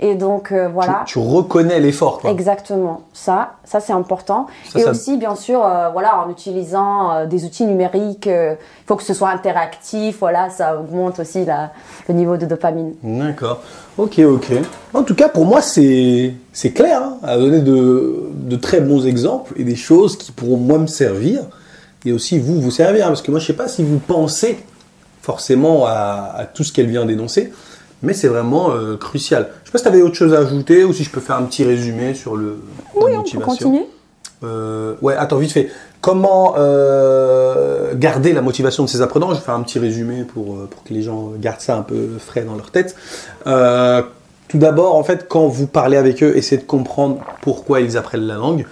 Et 0.00 0.14
donc 0.14 0.52
euh, 0.52 0.68
voilà. 0.68 1.02
Tu, 1.06 1.14
tu 1.14 1.18
reconnais 1.18 1.80
l'effort, 1.80 2.20
quoi. 2.20 2.30
Exactement, 2.30 3.02
ça, 3.12 3.54
ça 3.64 3.80
c'est 3.80 3.92
important. 3.92 4.46
Ça, 4.70 4.78
et 4.78 4.82
ça- 4.82 4.90
aussi, 4.92 5.16
bien 5.16 5.34
sûr, 5.34 5.64
euh, 5.64 5.88
voilà, 5.90 6.20
en 6.24 6.30
utilisant 6.30 7.10
euh, 7.12 7.26
des 7.26 7.44
outils 7.44 7.66
numériques, 7.66 8.26
il 8.26 8.56
faut 8.86 8.94
que 8.94 9.02
ce 9.02 9.12
soit 9.12 9.30
interactif, 9.30 10.18
voilà, 10.20 10.50
ça 10.50 10.78
augmente 10.78 11.18
aussi 11.18 11.44
la- 11.44 11.72
le 12.08 12.14
niveau 12.14 12.36
de 12.36 12.46
dopamine. 12.46 12.94
D'accord. 13.02 13.60
Ok, 13.96 14.20
ok. 14.20 14.52
En 14.94 15.02
tout 15.02 15.16
cas, 15.16 15.28
pour 15.28 15.44
moi, 15.46 15.60
c'est 15.62 16.32
c'est 16.52 16.70
clair. 16.70 17.02
Hein, 17.02 17.16
à 17.24 17.36
donner 17.36 17.60
de, 17.60 18.28
de 18.34 18.54
très 18.56 18.80
bons 18.80 19.04
exemples 19.04 19.54
et 19.56 19.64
des 19.64 19.74
choses 19.76 20.16
qui 20.16 20.30
pourront 20.30 20.56
moi 20.58 20.78
me 20.78 20.86
servir 20.86 21.40
et 22.04 22.12
aussi 22.12 22.38
vous 22.38 22.60
vous 22.60 22.70
servir. 22.70 23.06
hein, 23.06 23.08
parce 23.08 23.22
que 23.22 23.32
moi, 23.32 23.40
je 23.40 23.46
sais 23.46 23.52
pas 23.52 23.66
si 23.66 23.82
vous 23.82 23.98
pensez 23.98 24.64
forcément 25.22 25.86
à, 25.86 26.32
à 26.36 26.44
tout 26.46 26.62
ce 26.64 26.72
qu'elle 26.72 26.86
vient 26.86 27.04
d'énoncer, 27.04 27.52
mais 28.02 28.12
c'est 28.12 28.28
vraiment 28.28 28.70
euh, 28.70 28.96
crucial. 28.96 29.48
Je 29.62 29.68
sais 29.68 29.72
pas 29.72 29.78
si 29.78 29.84
tu 29.84 29.88
avais 29.88 30.02
autre 30.02 30.14
chose 30.14 30.34
à 30.34 30.38
ajouter 30.38 30.84
ou 30.84 30.92
si 30.92 31.04
je 31.04 31.10
peux 31.10 31.20
faire 31.20 31.36
un 31.36 31.42
petit 31.42 31.64
résumé 31.64 32.14
sur 32.14 32.36
le 32.36 32.58
la 32.94 33.00
Oui, 33.00 33.02
on 33.04 33.04
peut 33.10 33.16
motivation. 33.16 33.44
continuer. 33.46 33.86
Euh, 34.44 34.94
ouais, 35.02 35.16
attends, 35.16 35.38
vite 35.38 35.52
fait. 35.52 35.68
Comment 36.00 36.54
euh, 36.58 37.94
garder 37.96 38.32
la 38.32 38.40
motivation 38.40 38.84
de 38.84 38.88
ses 38.88 39.02
apprenants? 39.02 39.30
Je 39.30 39.34
vais 39.34 39.40
faire 39.40 39.54
un 39.54 39.62
petit 39.62 39.80
résumé 39.80 40.22
pour, 40.22 40.54
euh, 40.54 40.68
pour 40.70 40.84
que 40.84 40.94
les 40.94 41.02
gens 41.02 41.32
gardent 41.40 41.60
ça 41.60 41.76
un 41.76 41.82
peu 41.82 42.08
frais 42.18 42.42
dans 42.42 42.54
leur 42.54 42.70
tête. 42.70 42.94
Tout 44.48 44.56
d'abord, 44.56 44.94
en 44.94 45.04
fait, 45.04 45.26
quand 45.28 45.46
vous 45.46 45.66
parlez 45.66 45.98
avec 45.98 46.22
eux, 46.22 46.34
essayez 46.34 46.58
de 46.60 46.66
comprendre 46.66 47.18
pourquoi 47.42 47.80
ils 47.80 47.98
apprennent 47.98 48.26
la 48.26 48.36
langue 48.36 48.64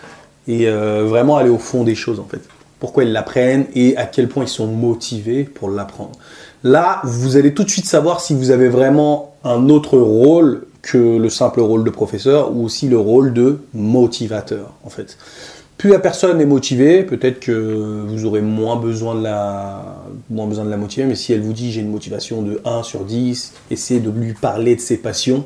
et 0.49 0.71
vraiment 0.71 1.37
aller 1.37 1.50
au 1.50 1.59
fond 1.59 1.83
des 1.85 1.95
choses, 1.95 2.18
en 2.18 2.25
fait. 2.25 2.40
Pourquoi 2.80 3.04
ils 3.04 3.12
l'apprennent 3.12 3.66
et 3.75 3.95
à 3.99 4.06
quel 4.06 4.28
point 4.28 4.45
ils 4.45 4.49
sont 4.49 4.68
motivés 4.68 5.45
pour 5.45 5.68
l'apprendre. 5.68 6.12
Là, 6.66 7.00
vous 7.04 7.37
allez 7.37 7.54
tout 7.54 7.62
de 7.62 7.70
suite 7.70 7.87
savoir 7.87 8.20
si 8.20 8.35
vous 8.35 8.50
avez 8.50 8.68
vraiment 8.68 9.37
un 9.44 9.68
autre 9.68 9.96
rôle 9.96 10.66
que 10.82 10.99
le 10.99 11.30
simple 11.30 11.61
rôle 11.61 11.85
de 11.85 11.90
professeur 11.90 12.56
ou 12.56 12.64
aussi 12.64 12.88
le 12.88 12.99
rôle 12.99 13.32
de 13.32 13.61
motivateur, 13.73 14.73
en 14.82 14.90
fait. 14.90 15.16
Plus 15.78 15.90
la 15.90 16.00
personne 16.00 16.40
est 16.40 16.46
motivée, 16.46 17.04
peut-être 17.04 17.38
que 17.38 18.02
vous 18.08 18.25
aurez 18.25 18.40
moins 18.40 18.75
besoin 18.75 19.14
de 19.14 19.23
la, 19.23 19.96
moins 20.28 20.49
motiver, 20.76 21.06
mais 21.06 21.14
si 21.14 21.32
elle 21.32 21.42
vous 21.42 21.52
dit 21.52 21.70
j'ai 21.70 21.82
une 21.82 21.90
motivation 21.90 22.42
de 22.42 22.61
1 22.64 22.82
sur 22.82 23.04
10, 23.04 23.52
essayez 23.70 24.00
de 24.00 24.11
lui 24.11 24.32
parler 24.32 24.75
de 24.75 24.80
ses 24.80 24.96
passions 24.96 25.44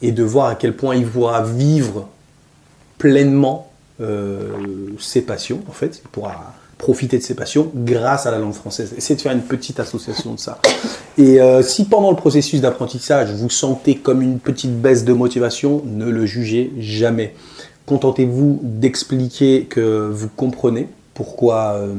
et 0.00 0.12
de 0.12 0.22
voir 0.22 0.46
à 0.46 0.54
quel 0.54 0.74
point 0.74 0.96
il 0.96 1.06
pourra 1.06 1.42
vivre 1.42 2.08
pleinement 2.96 3.70
euh, 4.00 4.48
ses 4.98 5.20
passions, 5.20 5.60
en 5.68 5.72
fait. 5.72 6.00
Il 6.02 6.08
pourra 6.08 6.54
profiter 6.78 7.18
de 7.18 7.22
ses 7.22 7.34
passions 7.34 7.70
grâce 7.74 8.26
à 8.26 8.30
la 8.30 8.38
langue 8.38 8.52
française. 8.52 8.94
Essayez 8.96 9.16
de 9.16 9.20
faire 9.20 9.32
une 9.32 9.42
petite 9.42 9.80
association 9.80 10.34
de 10.34 10.38
ça. 10.38 10.58
Et 11.16 11.40
euh, 11.40 11.62
si 11.62 11.84
pendant 11.84 12.10
le 12.10 12.16
processus 12.16 12.60
d'apprentissage, 12.60 13.30
vous 13.30 13.50
sentez 13.50 13.96
comme 13.96 14.22
une 14.22 14.38
petite 14.38 14.80
baisse 14.80 15.04
de 15.04 15.12
motivation, 15.12 15.82
ne 15.86 16.06
le 16.06 16.26
jugez 16.26 16.72
jamais. 16.78 17.34
Contentez-vous 17.86 18.60
d'expliquer 18.62 19.64
que 19.64 20.08
vous 20.12 20.28
comprenez 20.28 20.88
pourquoi 21.12 21.74
euh, 21.74 21.92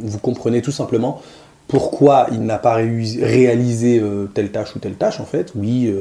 vous 0.00 0.18
comprenez 0.18 0.62
tout 0.62 0.72
simplement 0.72 1.20
pourquoi 1.68 2.26
il 2.32 2.42
n'a 2.42 2.58
pas 2.58 2.74
réalisé 2.74 3.98
euh, 3.98 4.26
telle 4.34 4.50
tâche 4.50 4.76
ou 4.76 4.78
telle 4.78 4.94
tâche 4.94 5.20
en 5.20 5.24
fait. 5.24 5.52
Oui, 5.54 5.94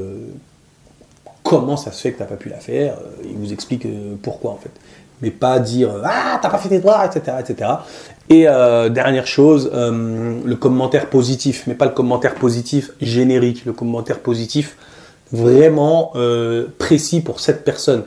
comment 1.44 1.78
ça 1.78 1.92
se 1.92 2.02
fait 2.02 2.12
que 2.12 2.18
tu 2.18 2.24
n'as 2.24 2.30
pas 2.30 2.36
pu 2.36 2.50
la 2.50 2.58
faire 2.58 2.96
Il 3.24 3.38
vous 3.38 3.54
explique 3.54 3.88
pourquoi 4.22 4.52
en 4.52 4.58
fait. 4.58 4.72
Mais 5.22 5.32
pas 5.32 5.60
dire 5.60 5.92
ah 6.04 6.40
t'as 6.42 6.50
pas 6.50 6.58
fait 6.58 6.70
tes 6.70 6.78
devoirs 6.80 7.06
etc 7.06 7.38
etc. 7.40 7.70
Et 8.32 8.48
euh, 8.48 8.88
dernière 8.88 9.28
chose, 9.28 9.70
euh, 9.74 10.40
le 10.46 10.56
commentaire 10.56 11.10
positif, 11.10 11.64
mais 11.68 11.74
pas 11.74 11.84
le 11.84 11.92
commentaire 11.92 12.36
positif 12.36 12.92
générique, 13.02 13.66
le 13.66 13.74
commentaire 13.74 14.20
positif 14.20 14.78
vraiment 15.34 16.14
euh, 16.16 16.68
précis 16.78 17.20
pour 17.20 17.42
cette 17.42 17.66
personne. 17.66 18.04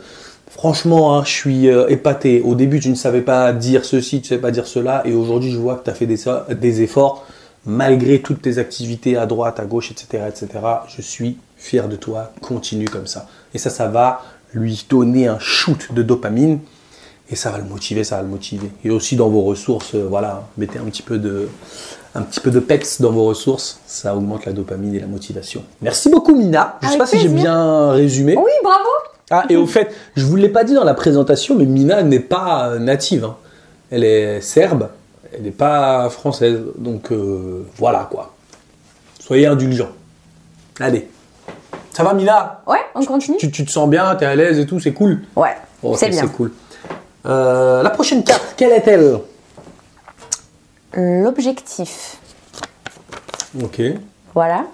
Franchement, 0.48 1.14
hein, 1.14 1.24
je 1.26 1.30
suis 1.30 1.66
épaté. 1.66 2.40
Au 2.40 2.54
début, 2.54 2.80
tu 2.80 2.88
ne 2.88 2.94
savais 2.94 3.20
pas 3.20 3.52
dire 3.52 3.84
ceci, 3.84 4.22
tu 4.22 4.26
ne 4.26 4.28
savais 4.30 4.40
pas 4.40 4.50
dire 4.50 4.66
cela, 4.66 5.02
et 5.04 5.12
aujourd'hui, 5.12 5.50
je 5.50 5.58
vois 5.58 5.74
que 5.74 5.84
tu 5.84 5.90
as 5.90 5.94
fait 5.94 6.06
des 6.06 6.82
efforts 6.82 7.26
malgré 7.66 8.22
toutes 8.22 8.40
tes 8.40 8.56
activités 8.56 9.18
à 9.18 9.26
droite, 9.26 9.60
à 9.60 9.66
gauche, 9.66 9.90
etc., 9.90 10.24
etc. 10.26 10.48
Je 10.88 11.02
suis 11.02 11.36
fier 11.58 11.86
de 11.86 11.96
toi. 11.96 12.32
Continue 12.40 12.86
comme 12.86 13.06
ça. 13.06 13.26
Et 13.52 13.58
ça, 13.58 13.68
ça 13.68 13.88
va 13.88 14.22
lui 14.54 14.86
donner 14.88 15.28
un 15.28 15.38
shoot 15.38 15.92
de 15.92 16.02
dopamine, 16.02 16.60
et 17.30 17.36
ça 17.36 17.50
va 17.50 17.58
le 17.58 17.64
motiver, 17.64 18.04
ça 18.04 18.16
va 18.16 18.22
le 18.22 18.28
motiver. 18.28 18.70
Et 18.84 18.90
aussi 18.90 19.16
dans 19.16 19.28
vos 19.28 19.42
ressources, 19.42 19.94
euh, 19.94 20.06
voilà, 20.08 20.44
mettez 20.58 20.78
un 20.78 20.84
petit 20.84 21.02
peu 21.02 21.18
de 21.18 21.48
un 22.16 22.22
petit 22.22 22.38
peu 22.38 22.50
de 22.52 22.60
peps 22.60 23.00
dans 23.00 23.10
vos 23.10 23.24
ressources, 23.24 23.80
ça 23.86 24.14
augmente 24.14 24.44
la 24.46 24.52
dopamine 24.52 24.94
et 24.94 25.00
la 25.00 25.06
motivation. 25.08 25.64
Merci 25.82 26.08
beaucoup 26.10 26.32
Mina. 26.36 26.78
Je 26.80 26.86
ne 26.86 26.92
sais 26.92 26.98
pas 26.98 27.06
si 27.06 27.18
j'ai 27.18 27.28
bien 27.28 27.90
résumé. 27.90 28.36
Oui, 28.36 28.52
bravo 28.62 28.88
Ah, 29.30 29.44
et 29.48 29.56
au 29.56 29.66
fait, 29.66 29.92
je 30.14 30.24
vous 30.24 30.36
l'ai 30.36 30.48
pas 30.48 30.62
dit 30.62 30.74
dans 30.74 30.84
la 30.84 30.94
présentation, 30.94 31.56
mais 31.56 31.64
Mina 31.64 32.02
n'est 32.04 32.20
pas 32.20 32.68
euh, 32.68 32.78
native. 32.78 33.24
hein. 33.24 33.36
Elle 33.90 34.04
est 34.04 34.40
serbe, 34.40 34.88
elle 35.34 35.42
n'est 35.42 35.50
pas 35.50 36.08
française. 36.10 36.60
Donc 36.78 37.10
euh, 37.10 37.66
voilà 37.78 38.06
quoi. 38.10 38.32
Soyez 39.18 39.46
indulgents. 39.46 39.90
Allez. 40.78 41.08
Ça 41.92 42.02
va 42.04 42.12
Mina? 42.14 42.62
Ouais, 42.66 42.78
on 42.94 43.04
continue 43.04 43.38
tu, 43.38 43.50
tu 43.50 43.64
te 43.64 43.70
sens 43.70 43.88
bien, 43.88 44.14
t'es 44.16 44.26
à 44.26 44.34
l'aise 44.36 44.58
et 44.58 44.66
tout, 44.66 44.78
c'est 44.80 44.92
cool? 44.92 45.20
Ouais, 45.36 45.54
Ok, 45.82 45.96
c'est 45.98 46.10
bien. 46.10 46.22
C'est 46.22 46.32
cool. 46.32 46.52
Euh, 47.26 47.82
la 47.82 47.90
prochaine 47.90 48.22
carte, 48.22 48.54
quelle 48.56 48.72
est-elle? 48.72 49.20
L'objectif. 50.92 52.18
Ok. 53.62 53.80
Voilà. 54.34 54.64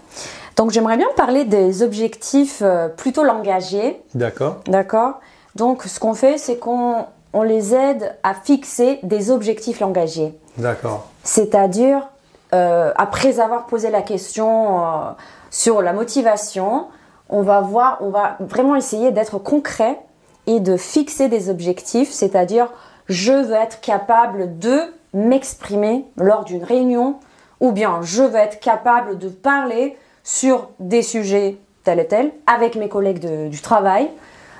Donc 0.57 0.71
j'aimerais 0.71 0.97
bien 0.97 1.09
parler 1.16 1.45
des 1.45 1.83
objectifs 1.83 2.61
euh, 2.62 2.88
plutôt 2.88 3.25
langagiers. 3.25 4.02
D'accord. 4.14 4.59
D'accord? 4.66 5.21
Donc 5.54 5.85
ce 5.85 6.00
qu'on 6.00 6.14
fait, 6.14 6.38
c'est 6.38 6.59
qu'on 6.59 7.07
on 7.33 7.42
les 7.42 7.75
aide 7.75 8.16
à 8.23 8.35
fixer 8.35 8.99
des 9.02 9.30
objectifs 9.30 9.80
langagiers. 9.80 10.37
D'accord. 10.59 11.07
C'est-à-dire, 11.23 12.09
euh, 12.52 12.92
après 12.97 13.38
avoir 13.38 13.66
posé 13.66 13.90
la 13.90 14.02
question 14.02 14.80
euh, 14.80 15.11
sur 15.50 15.83
la 15.83 15.92
motivation, 15.92 16.87
on 17.28 17.42
va 17.42 17.61
voir, 17.61 17.99
on 18.00 18.11
va 18.11 18.37
vraiment 18.40 18.75
essayer 18.75 19.12
d'être 19.12 19.38
concret 19.38 20.00
et 20.47 20.61
de 20.61 20.76
fixer 20.76 21.28
des 21.28 21.49
objectifs, 21.50 22.11
c'est-à-dire, 22.11 22.68
je 23.09 23.32
veux 23.32 23.54
être 23.54 23.80
capable 23.80 24.59
de 24.59 24.80
m'exprimer 25.14 26.04
lors 26.16 26.44
d'une 26.44 26.64
réunion, 26.64 27.16
ou 27.61 27.73
bien 27.73 28.00
je 28.02 28.23
veux 28.23 28.37
être 28.38 28.61
capable 28.61 29.18
de 29.18 29.28
parler 29.28 29.97
sur 30.25 30.68
des 30.78 31.02
sujets 31.02 31.56
tels 31.85 32.00
et 32.00 32.06
tels 32.06 32.30
avec 32.47 32.76
mes 32.76 32.88
collègues 32.88 33.18
de- 33.20 33.49
du 33.49 33.61
travail. 33.61 34.09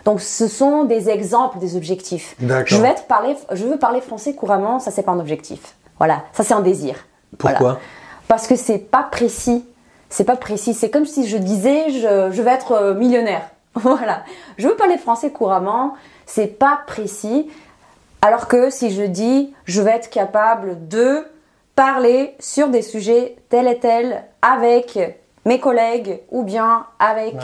Donc, 0.05 0.21
ce 0.21 0.49
sont 0.49 0.85
des 0.85 1.11
exemples 1.11 1.59
des 1.59 1.77
objectifs. 1.77 2.35
Je 2.67 2.77
veux 2.77 2.87
être 2.87 3.05
parler, 3.05 3.37
je 3.53 3.65
veux 3.67 3.77
parler 3.79 4.01
français 4.01 4.35
couramment, 4.35 4.81
ça 4.81 4.91
c'est 4.91 5.03
pas 5.03 5.13
un 5.13 5.21
objectif. 5.21 5.75
Voilà, 5.99 6.23
ça 6.33 6.43
c'est 6.43 6.55
un 6.55 6.61
désir. 6.63 6.95
Pourquoi? 7.39 7.59
Voilà. 7.59 7.79
Parce 8.27 8.47
que 8.47 8.57
c'est 8.57 8.79
pas 8.79 9.03
précis. 9.03 9.65
C'est 10.09 10.25
pas 10.25 10.37
précis. 10.37 10.73
C'est 10.75 10.89
comme 10.91 11.05
si 11.05 11.29
je 11.29 11.37
disais 11.37 11.91
je, 11.91 12.31
je 12.33 12.43
vais 12.43 12.51
être 12.53 12.73
euh, 12.73 12.95
millionnaire. 12.95 13.43
voilà. 13.75 14.25
Je 14.59 14.69
veux 14.69 14.77
parler 14.77 14.99
français 14.99 15.31
couramment, 15.31 15.95
c'est 16.27 16.59
pas 16.59 16.81
précis. 16.87 17.49
Alors 18.23 18.49
que 18.49 18.71
si 18.71 18.91
je 18.91 19.03
dis 19.03 19.55
je 19.65 19.81
vais 19.81 19.93
être 19.93 20.11
capable 20.11 20.89
de 20.89 21.25
parler 21.75 22.35
sur 22.39 22.69
des 22.69 22.83
sujets 22.83 23.37
tels 23.49 23.69
et 23.69 23.79
tels 23.79 24.25
avec 24.43 24.99
mes 25.47 25.59
collègues 25.59 26.21
ou 26.31 26.43
bien 26.43 26.85
avec. 26.99 27.35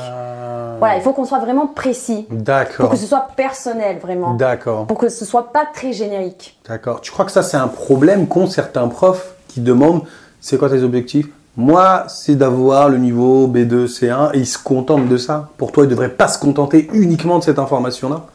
Voilà, 0.79 0.97
il 0.97 1.03
faut 1.03 1.13
qu'on 1.13 1.25
soit 1.25 1.39
vraiment 1.39 1.67
précis. 1.67 2.27
Pour 2.29 2.39
D'accord. 2.39 2.91
que 2.91 2.97
ce 2.97 3.07
soit 3.07 3.29
personnel 3.37 3.99
vraiment. 3.99 4.35
D'accord. 4.35 4.87
Pour 4.87 4.99
que 4.99 5.09
ce 5.09 5.25
soit 5.25 5.53
pas 5.53 5.67
très 5.73 5.93
générique. 5.93 6.59
D'accord. 6.69 7.01
Tu 7.01 7.11
crois 7.11 7.25
que 7.25 7.33
ça, 7.33 7.43
c'est 7.43 7.57
un 7.57 7.69
problème 7.69 8.29
qu'ont 8.29 8.47
certains 8.47 8.89
profs 8.89 9.35
qui 9.49 9.61
demandent 9.61 10.03
c'est 10.41 10.59
quoi 10.59 10.69
tes 10.69 10.83
objectifs? 10.83 11.29
Moi, 11.57 12.05
c'est 12.09 12.37
d'avoir 12.37 12.91
le 12.91 12.99
niveau 12.99 13.49
B2, 13.49 13.87
C1 13.87 14.35
et 14.35 14.41
ils 14.41 14.47
se 14.47 14.59
contentent 14.59 15.09
de 15.09 15.17
ça. 15.17 15.49
Pour 15.57 15.73
toi, 15.73 15.85
ils 15.85 15.87
ne 15.87 15.93
devraient 15.93 16.11
pas 16.11 16.29
se 16.29 16.39
contenter 16.39 16.87
uniquement 16.93 17.39
de 17.39 17.45
cette 17.45 17.59
information-là. 17.59 18.27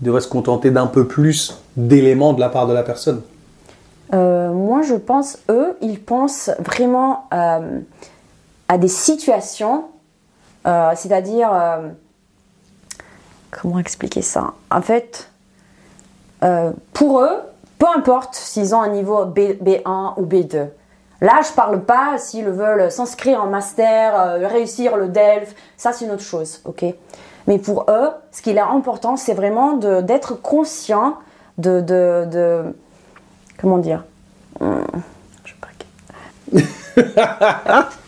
Ils 0.00 0.06
devraient 0.06 0.20
se 0.20 0.28
contenter 0.28 0.72
d'un 0.72 0.88
peu 0.88 1.06
plus 1.06 1.62
d'éléments 1.76 2.32
de 2.32 2.40
la 2.40 2.48
part 2.48 2.66
de 2.66 2.72
la 2.72 2.82
personne. 2.82 3.22
Euh, 4.12 4.52
moi, 4.52 4.82
je 4.82 4.94
pense, 4.94 5.38
eux, 5.48 5.76
ils 5.80 6.00
pensent 6.00 6.50
vraiment 6.58 7.28
euh, 7.32 7.78
à 8.68 8.78
des 8.78 8.88
situations, 8.88 9.84
euh, 10.66 10.90
c'est-à-dire, 10.96 11.50
comment 13.52 13.78
expliquer 13.78 14.22
ça? 14.22 14.54
En 14.72 14.82
fait, 14.82 15.30
pour 16.92 17.20
eux, 17.20 17.36
peu 17.78 17.86
importe 17.94 18.34
s'ils 18.34 18.74
ont 18.74 18.82
un 18.82 18.88
niveau 18.88 19.24
B, 19.24 19.38
1 19.84 20.14
ou 20.16 20.26
B2, 20.26 20.66
Là, 21.20 21.40
je 21.46 21.52
parle 21.54 21.82
pas 21.82 22.16
s'ils 22.18 22.48
veulent 22.48 22.90
s'inscrire 22.90 23.42
en 23.42 23.46
master, 23.46 24.18
euh, 24.18 24.48
réussir 24.48 24.96
le 24.96 25.08
DELF, 25.08 25.54
ça 25.76 25.92
c'est 25.92 26.06
une 26.06 26.12
autre 26.12 26.22
chose, 26.22 26.60
ok 26.64 26.84
Mais 27.46 27.58
pour 27.58 27.86
eux, 27.90 28.08
ce 28.32 28.40
qui 28.42 28.50
est 28.50 28.58
important, 28.58 29.16
c'est 29.16 29.34
vraiment 29.34 29.74
d'être 29.74 30.34
conscient 30.40 31.14
de, 31.58 31.80
de, 31.80 32.26
de- 32.30 32.74
Comment 33.60 33.78
dire 33.78 34.04
Hum, 34.60 34.84
Je 35.44 35.52
sais 35.52 35.58
pas. 35.60 35.68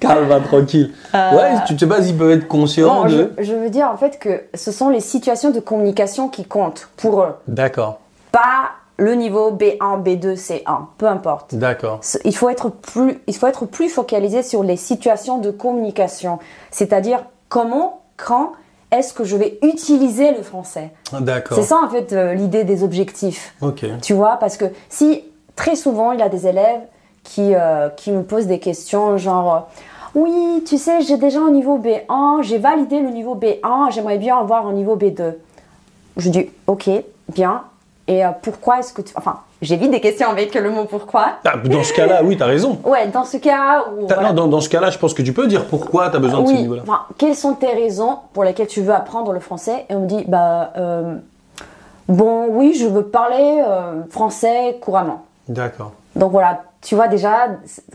Calme, 0.00 0.42
tranquille. 0.44 0.92
Ouais, 1.14 1.54
tu 1.66 1.78
sais 1.78 1.86
pas 1.86 2.02
s'ils 2.02 2.16
peuvent 2.16 2.30
être 2.30 2.48
conscients 2.48 2.94
Non, 2.94 3.04
de. 3.06 3.32
je, 3.38 3.42
je 3.44 3.54
veux 3.54 3.70
dire 3.70 3.88
en 3.90 3.96
fait 3.96 4.18
que 4.18 4.42
ce 4.54 4.70
sont 4.72 4.88
les 4.90 5.00
situations 5.00 5.50
de 5.50 5.60
communication 5.60 6.28
qui 6.28 6.44
comptent 6.44 6.88
pour 6.96 7.22
eux, 7.22 7.34
D'accord, 7.48 8.00
pas 8.32 8.70
le 8.98 9.14
niveau 9.14 9.52
B1, 9.52 10.02
B2, 10.02 10.34
C1, 10.34 10.86
peu 10.98 11.06
importe. 11.06 11.54
d'accord. 11.54 12.00
Il 12.24 12.36
faut 12.36 12.48
être 12.50 12.68
plus, 12.68 13.20
il 13.28 13.34
faut 13.34 13.46
être 13.46 13.64
plus 13.64 13.88
focalisé 13.88 14.42
sur 14.42 14.62
les 14.64 14.76
situations 14.76 15.38
de 15.38 15.50
communication, 15.50 16.40
c'est-à-dire 16.70 17.24
comment, 17.48 18.02
quand 18.16 18.52
est-ce 18.90 19.12
que 19.14 19.22
je 19.22 19.36
vais 19.36 19.58
utiliser 19.62 20.32
le 20.32 20.42
français? 20.42 20.90
D'accord. 21.12 21.56
C'est 21.56 21.64
ça 21.64 21.76
en 21.82 21.88
fait 21.88 22.12
euh, 22.12 22.34
l'idée 22.34 22.64
des 22.64 22.82
objectifs. 22.82 23.54
Ok. 23.60 23.86
Tu 24.02 24.14
vois, 24.14 24.36
parce 24.36 24.56
que 24.56 24.64
si 24.88 25.22
très 25.56 25.76
souvent 25.76 26.12
il 26.12 26.18
y 26.20 26.22
a 26.22 26.28
des 26.28 26.46
élèves 26.46 26.80
qui, 27.22 27.54
euh, 27.54 27.90
qui 27.90 28.10
me 28.10 28.22
posent 28.22 28.46
des 28.46 28.58
questions 28.58 29.16
genre 29.16 29.68
oui, 30.14 30.64
tu 30.66 30.78
sais, 30.78 31.02
j'ai 31.02 31.18
déjà 31.18 31.38
un 31.38 31.50
niveau 31.50 31.78
B1, 31.78 32.42
j'ai 32.42 32.58
validé 32.58 32.98
le 33.00 33.10
niveau 33.10 33.36
B1, 33.36 33.92
j'aimerais 33.92 34.18
bien 34.18 34.38
avoir 34.38 34.66
un 34.66 34.72
niveau 34.72 34.96
B2. 34.96 35.34
Je 36.16 36.30
dis 36.30 36.50
ok, 36.66 36.90
bien. 37.28 37.62
Et 38.08 38.24
euh, 38.24 38.30
pourquoi 38.42 38.78
est-ce 38.78 38.92
que 38.94 39.02
tu. 39.02 39.12
Enfin, 39.16 39.40
j'évite 39.62 39.90
des 39.90 40.00
questions 40.00 40.30
avec 40.30 40.54
le 40.54 40.70
mot 40.70 40.86
pourquoi. 40.86 41.34
Ah, 41.44 41.58
dans 41.58 41.84
ce 41.84 41.92
cas-là, 41.92 42.22
oui, 42.24 42.36
t'as 42.38 42.46
raison. 42.46 42.80
Ouais, 42.84 43.06
dans 43.08 43.24
ce 43.24 43.36
cas 43.36 43.84
où. 43.92 44.06
Voilà. 44.06 44.28
Non, 44.28 44.32
dans, 44.32 44.48
dans 44.48 44.60
ce 44.60 44.68
cas-là, 44.70 44.88
je 44.90 44.98
pense 44.98 45.12
que 45.14 45.22
tu 45.22 45.34
peux 45.34 45.46
dire 45.46 45.66
pourquoi 45.66 46.08
t'as 46.08 46.18
besoin 46.18 46.40
de 46.42 46.48
ce 46.48 46.52
niveau-là. 46.54 46.82
enfin, 46.82 47.02
quelles 47.18 47.36
sont 47.36 47.54
tes 47.54 47.70
raisons 47.72 48.18
pour 48.32 48.44
lesquelles 48.44 48.66
tu 48.66 48.80
veux 48.80 48.94
apprendre 48.94 49.32
le 49.32 49.40
français 49.40 49.84
Et 49.90 49.94
on 49.94 50.00
me 50.00 50.06
dit, 50.06 50.24
bah, 50.26 50.72
euh, 50.78 51.16
bon, 52.08 52.46
oui, 52.48 52.74
je 52.74 52.86
veux 52.86 53.04
parler 53.04 53.62
euh, 53.66 54.02
français 54.10 54.78
couramment. 54.80 55.24
D'accord. 55.46 55.92
Donc 56.16 56.32
voilà, 56.32 56.62
tu 56.80 56.94
vois 56.94 57.08
déjà 57.08 57.48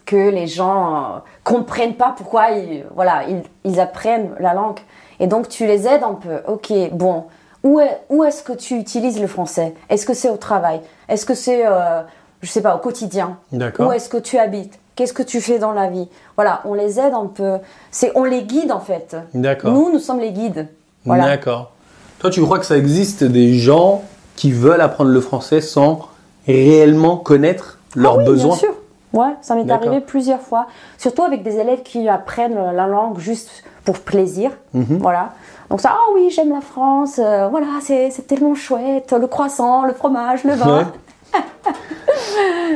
que 0.06 0.30
les 0.30 0.46
gens 0.48 0.96
euh, 0.96 1.00
comprennent 1.44 1.96
pas 1.96 2.14
pourquoi 2.16 2.52
ils, 2.52 2.86
voilà, 2.96 3.24
ils, 3.28 3.42
ils 3.64 3.80
apprennent 3.80 4.30
la 4.40 4.54
langue. 4.54 4.80
Et 5.20 5.28
donc 5.28 5.50
tu 5.50 5.66
les 5.66 5.88
aides 5.88 6.04
un 6.04 6.14
peu. 6.14 6.42
Ok, 6.48 6.72
bon, 6.92 7.26
où, 7.64 7.80
est, 7.80 8.02
où 8.10 8.24
est-ce 8.24 8.44
que 8.44 8.54
tu 8.54 8.76
utilises 8.78 9.20
le 9.20 9.28
français? 9.28 9.74
Est-ce 9.90 10.06
que 10.06 10.14
c'est 10.14 10.30
au 10.30 10.38
travail? 10.38 10.82
Est-ce 11.10 11.26
que 11.26 11.34
c'est, 11.34 11.66
euh, 11.66 12.02
je 12.42 12.50
sais 12.50 12.62
pas, 12.62 12.76
au 12.76 12.80
quotidien? 12.80 13.38
D'accord. 13.52 13.88
Où 13.88 13.92
est-ce 13.92 14.10
que 14.10 14.18
tu 14.18 14.38
habites? 14.38 14.80
Qu'est-ce 14.96 15.14
que 15.14 15.24
tu 15.24 15.42
fais 15.42 15.58
dans 15.58 15.72
la 15.72 15.90
vie? 15.90 16.08
Voilà, 16.36 16.62
on 16.66 16.76
les 16.76 17.00
aide 17.00 17.14
un 17.14 17.26
peu. 17.26 17.58
C'est, 17.90 18.12
on 18.16 18.26
les 18.26 18.44
guide 18.44 18.72
en 18.72 18.80
fait. 18.80 19.16
D'accord. 19.34 19.72
Nous, 19.72 19.92
nous 19.92 20.00
sommes 20.00 20.20
les 20.20 20.32
guides. 20.32 20.68
Voilà. 21.06 21.26
D'accord. 21.26 21.72
Toi, 22.20 22.30
tu 22.30 22.42
crois 22.42 22.60
que 22.60 22.66
ça 22.66 22.78
existe 22.78 23.24
des 23.24 23.56
gens 23.56 24.04
qui 24.36 24.52
veulent 24.52 24.82
apprendre 24.82 25.10
le 25.10 25.20
français 25.22 25.62
sans 25.62 26.08
réellement 26.48 27.18
connaître 27.18 27.80
leurs 27.96 28.14
Ah 28.14 28.18
oui, 28.20 28.26
besoins? 28.26 28.56
Bien 28.56 28.68
sûr. 28.68 28.73
Ouais, 29.14 29.36
ça 29.42 29.56
m'est 29.56 29.70
arrivé 29.72 30.00
plusieurs 30.02 30.42
fois. 30.42 30.66
Surtout 30.98 31.24
avec 31.24 31.44
des 31.44 31.58
élèves 31.58 31.84
qui 31.84 32.10
apprennent 32.10 32.58
la 32.74 32.88
langue 32.88 33.20
juste 33.20 33.64
pour 33.86 34.00
plaisir. 34.00 34.52
Mhm. 34.74 34.98
Voilà. 35.00 35.30
Donc 35.70 35.82
ça, 35.82 35.92
ah 35.94 36.12
oui, 36.16 36.30
j'aime 36.30 36.50
la 36.54 36.62
France. 36.62 37.20
euh, 37.20 37.48
voilà, 37.50 37.68
c'est 37.82 38.10
tellement 38.28 38.56
chouette. 38.56 39.14
Le 39.20 39.28
croissant, 39.28 39.84
le 39.86 39.94
fromage, 39.94 40.44
le 40.44 40.54
vin. 40.54 40.80
Ouais. 40.80 40.86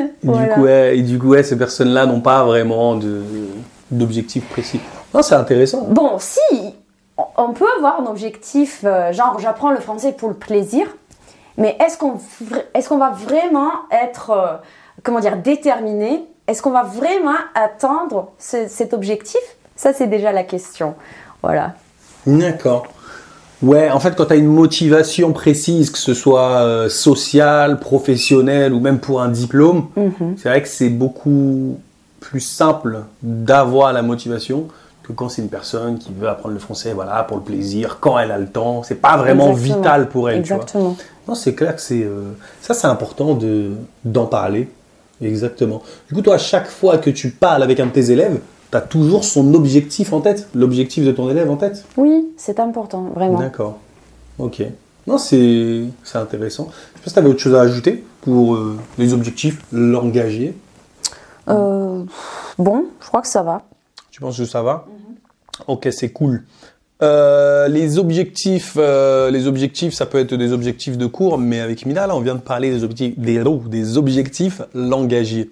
Et 0.08 0.10
Voilà. 0.24 0.48
Du 0.48 0.54
coup, 0.54 0.62
ouais, 0.62 0.98
et 0.98 1.02
du 1.02 1.20
coup, 1.20 1.28
ouais, 1.30 1.44
ces 1.44 1.58
personnes-là 1.58 2.06
n'ont 2.06 2.22
pas 2.22 2.44
vraiment 2.44 2.98
d'objectif 3.92 4.48
précis. 4.50 4.80
Non, 5.14 5.22
c'est 5.22 5.36
intéressant. 5.36 5.84
Bon, 5.90 6.14
si, 6.20 6.76
on- 7.38 7.54
peut 7.54 7.66
avoir 7.78 8.02
un 8.02 8.06
objectif, 8.06 8.82
euh, 8.84 9.12
genre 9.12 9.38
j'apprends 9.40 9.72
le 9.72 9.80
français 9.80 10.12
pour 10.14 10.30
le 10.30 10.36
plaisir, 10.36 10.88
mais 11.58 11.78
est-ce 11.84 11.98
qu'on 11.98 12.14
qu'on 12.88 12.98
va 12.98 13.10
vraiment 13.10 13.72
être, 13.92 14.30
euh, 14.32 14.56
comment 15.04 15.20
dire, 15.20 15.38
déterminé 15.38 16.24
Est-ce 16.48 16.62
qu'on 16.62 16.72
va 16.72 16.84
vraiment 16.84 17.36
atteindre 17.56 18.30
ce- 18.40 18.68
cet 18.70 18.94
objectif? 18.94 19.42
Ça, 19.76 19.92
c'est 19.94 20.08
déjà 20.08 20.32
la 20.32 20.44
question. 20.44 20.96
Voilà. 21.44 21.74
D'accord. 22.26 22.88
Ouais, 23.62 23.90
en 23.92 24.00
fait, 24.00 24.16
quand 24.16 24.26
tu 24.28 24.34
as 24.34 24.38
une 24.38 24.48
motivation 24.48 25.34
précise, 25.34 25.90
que 25.90 25.98
ce 25.98 26.14
soit 26.14 26.62
euh, 26.62 26.90
sociale, 26.90 27.80
professionnelle 27.80 28.72
ou 28.74 28.80
même 28.80 29.00
pour 29.00 29.22
un 29.22 29.28
diplôme, 29.30 29.88
Mhm. 29.98 30.36
c'est 30.38 30.48
vrai 30.50 30.62
que 30.62 30.68
c'est 30.70 30.90
beaucoup 30.90 31.80
plus 32.22 32.40
simple 32.40 33.00
d'avoir 33.22 33.92
la 33.94 34.02
motivation 34.04 34.68
que 35.04 35.12
quand 35.14 35.28
c'est 35.30 35.42
une 35.42 35.50
personne 35.50 35.98
qui 36.00 36.12
veut 36.14 36.28
apprendre 36.30 36.54
le 36.54 36.60
français, 36.60 36.94
voilà, 36.94 37.24
pour 37.24 37.38
le 37.38 37.44
plaisir, 37.44 37.98
quand 38.00 38.18
elle 38.20 38.32
a 38.32 38.38
le 38.38 38.48
temps. 38.48 38.84
C'est 38.84 38.96
pas 39.02 39.18
vraiment 39.18 39.50
Exactement. 39.52 39.78
vital 39.78 40.10
pour 40.10 40.30
elle, 40.30 40.42
tu 40.44 40.50
vois. 40.54 40.64
Exactement. 40.64 40.96
Non, 41.28 41.36
c'est 41.36 41.56
clair 41.56 41.76
que 41.76 41.82
c'est 41.82 42.04
euh, 42.04 42.24
ça, 42.62 42.74
c'est 42.74 42.88
important 42.88 43.34
de 43.34 43.72
d'en 44.06 44.26
parler. 44.28 44.70
Exactement. 45.22 45.82
Du 46.08 46.16
coup, 46.16 46.22
toi, 46.22 46.36
à 46.36 46.38
chaque 46.38 46.68
fois 46.68 46.98
que 46.98 47.10
tu 47.10 47.32
parles 47.32 47.64
avec 47.64 47.80
un 47.80 47.88
de 47.88 47.92
tes 47.92 48.12
élèves, 48.12 48.40
tu 48.72 48.78
as 48.78 48.82
toujours 48.82 49.24
son 49.24 49.54
objectif 49.54 50.14
en 50.14 50.22
tête, 50.22 50.48
l'objectif 50.54 51.06
de 51.06 51.12
ton 51.12 51.30
élève 51.30 51.50
en 51.50 51.56
tête? 51.56 51.86
Oui, 51.96 52.28
c'est 52.38 52.60
important, 52.60 53.04
vraiment. 53.16 53.40
D'accord. 53.40 53.80
Ok. 54.38 54.62
Non, 55.08 55.18
c'est 55.18 55.86
intéressant. 56.14 56.68
Je 56.70 57.00
sais 57.00 57.04
pas 57.04 57.10
si 57.10 57.14
tu 57.14 57.20
avais 57.20 57.30
autre 57.30 57.40
chose 57.40 57.56
à 57.56 57.62
ajouter 57.62 58.04
pour 58.22 58.56
euh, 58.56 58.78
les 58.98 59.14
objectifs 59.14 59.62
langagiers. 59.72 60.54
Euh, 61.50 62.04
bon, 62.58 62.86
je 63.02 63.08
crois 63.08 63.22
que 63.22 63.28
ça 63.28 63.42
va. 63.42 63.64
Tu 64.12 64.20
penses 64.20 64.38
que 64.38 64.46
ça 64.46 64.62
va? 64.62 64.86
Ok, 65.68 65.88
c'est 65.92 66.10
cool. 66.10 66.44
Euh, 67.04 67.68
les 67.68 68.00
objectifs, 68.00 68.74
euh, 68.78 69.30
les 69.30 69.46
objectifs, 69.46 69.94
ça 69.94 70.08
peut 70.08 70.18
être 70.18 70.34
des 70.34 70.52
objectifs 70.52 70.98
de 70.98 71.06
cours, 71.06 71.38
mais 71.38 71.60
avec 71.60 71.86
Mina, 71.86 72.08
là, 72.08 72.16
on 72.16 72.22
vient 72.22 72.36
de 72.36 72.40
parler 72.40 72.72
des 72.72 72.84
objectifs, 72.84 73.20
des, 73.20 73.44
des 73.70 73.98
objectifs 73.98 74.62
langagiers. 74.74 75.50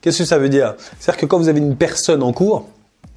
Qu'est-ce 0.00 0.18
que 0.18 0.24
ça 0.24 0.38
veut 0.38 0.48
dire? 0.48 0.74
C'est-à-dire 1.00 1.20
que 1.20 1.26
quand 1.26 1.38
vous 1.38 1.48
avez 1.48 1.60
une 1.60 1.76
personne 1.76 2.22
en 2.22 2.32
cours, 2.32 2.68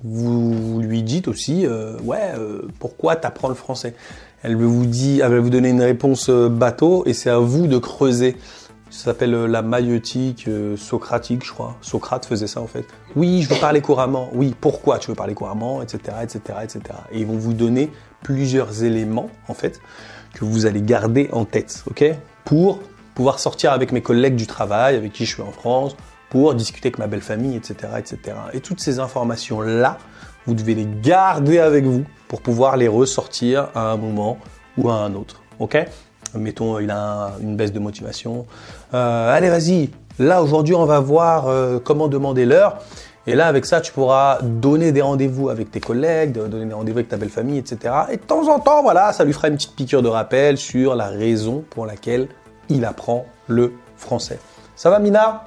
vous 0.03 0.79
lui 0.81 1.03
dites 1.03 1.27
aussi, 1.27 1.65
euh, 1.65 1.97
ouais, 2.03 2.31
euh, 2.37 2.61
pourquoi 2.79 3.15
t'apprends 3.15 3.49
le 3.49 3.55
français? 3.55 3.93
Elle 4.41 4.55
vous 4.55 4.85
dit, 4.85 5.19
elle 5.23 5.31
va 5.31 5.39
vous 5.39 5.49
donner 5.49 5.69
une 5.69 5.81
réponse 5.81 6.29
euh, 6.29 6.49
bateau, 6.49 7.03
et 7.05 7.13
c'est 7.13 7.29
à 7.29 7.39
vous 7.39 7.67
de 7.67 7.77
creuser. 7.77 8.37
Ça 8.97 9.03
s'appelle 9.03 9.35
euh, 9.35 9.47
la 9.47 9.61
maïeutique 9.61 10.47
euh, 10.47 10.75
socratique, 10.75 11.45
je 11.45 11.51
crois. 11.51 11.77
Socrate 11.81 12.25
faisait 12.25 12.47
ça 12.47 12.61
en 12.61 12.65
fait. 12.65 12.83
Oui, 13.15 13.43
je 13.43 13.49
veux 13.49 13.59
parler 13.59 13.79
couramment. 13.79 14.31
Oui, 14.33 14.55
pourquoi 14.59 14.97
tu 14.97 15.11
veux 15.11 15.15
parler 15.15 15.35
couramment, 15.35 15.83
etc., 15.83 16.17
etc., 16.23 16.39
etc. 16.63 16.81
Et 17.11 17.19
ils 17.19 17.27
vont 17.27 17.37
vous 17.37 17.53
donner 17.53 17.91
plusieurs 18.23 18.83
éléments 18.83 19.29
en 19.49 19.53
fait 19.53 19.79
que 20.33 20.45
vous 20.45 20.65
allez 20.65 20.81
garder 20.81 21.29
en 21.31 21.45
tête, 21.45 21.83
ok? 21.87 22.05
Pour 22.43 22.79
pouvoir 23.13 23.37
sortir 23.37 23.71
avec 23.71 23.91
mes 23.91 24.01
collègues 24.01 24.35
du 24.35 24.47
travail, 24.47 24.95
avec 24.95 25.13
qui 25.13 25.27
je 25.27 25.33
suis 25.35 25.43
en 25.43 25.51
France, 25.51 25.95
pour 26.31 26.55
discuter 26.55 26.87
avec 26.87 26.97
ma 26.97 27.05
belle 27.05 27.21
famille, 27.21 27.55
etc., 27.55 27.93
etc. 27.99 28.35
Et 28.53 28.61
toutes 28.61 28.79
ces 28.79 28.97
informations 28.97 29.61
là, 29.61 29.99
vous 30.47 30.55
devez 30.55 30.73
les 30.73 30.87
garder 31.03 31.59
avec 31.59 31.85
vous 31.85 32.03
pour 32.27 32.41
pouvoir 32.41 32.77
les 32.77 32.87
ressortir 32.87 33.69
à 33.75 33.91
un 33.91 33.97
moment 33.97 34.39
ou 34.75 34.89
à 34.89 34.95
un 34.95 35.13
autre, 35.13 35.43
ok? 35.59 35.85
Mettons, 36.37 36.79
il 36.79 36.89
a 36.91 37.25
un- 37.27 37.31
une 37.41 37.55
baisse 37.55 37.71
de 37.73 37.79
motivation. 37.79 38.45
Euh, 38.93 39.35
allez, 39.35 39.49
vas-y. 39.49 39.89
Là, 40.19 40.41
aujourd'hui, 40.41 40.73
on 40.75 40.85
va 40.85 40.99
voir 40.99 41.47
euh, 41.47 41.79
comment 41.83 42.07
demander 42.07 42.45
l'heure. 42.45 42.77
Et 43.29 43.35
là, 43.35 43.47
avec 43.47 43.65
ça, 43.65 43.81
tu 43.81 43.91
pourras 43.91 44.39
donner 44.41 44.91
des 44.93 45.01
rendez-vous 45.01 45.49
avec 45.49 45.69
tes 45.69 45.81
collègues, 45.81 46.31
donner 46.31 46.65
des 46.65 46.73
rendez-vous 46.73 46.97
avec 46.99 47.09
ta 47.09 47.17
belle 47.17 47.29
famille, 47.29 47.57
etc. 47.59 47.93
Et 48.11 48.15
de 48.17 48.21
temps 48.21 48.47
en 48.47 48.59
temps, 48.59 48.81
voilà, 48.81 49.11
ça 49.11 49.25
lui 49.25 49.33
fera 49.33 49.49
une 49.49 49.55
petite 49.55 49.75
piqûre 49.75 50.01
de 50.01 50.07
rappel 50.07 50.57
sur 50.57 50.95
la 50.95 51.07
raison 51.07 51.63
pour 51.69 51.85
laquelle 51.85 52.29
il 52.69 52.85
apprend 52.85 53.25
le 53.47 53.73
français. 53.97 54.39
Ça 54.77 54.89
va, 54.89 54.99
Mina? 54.99 55.43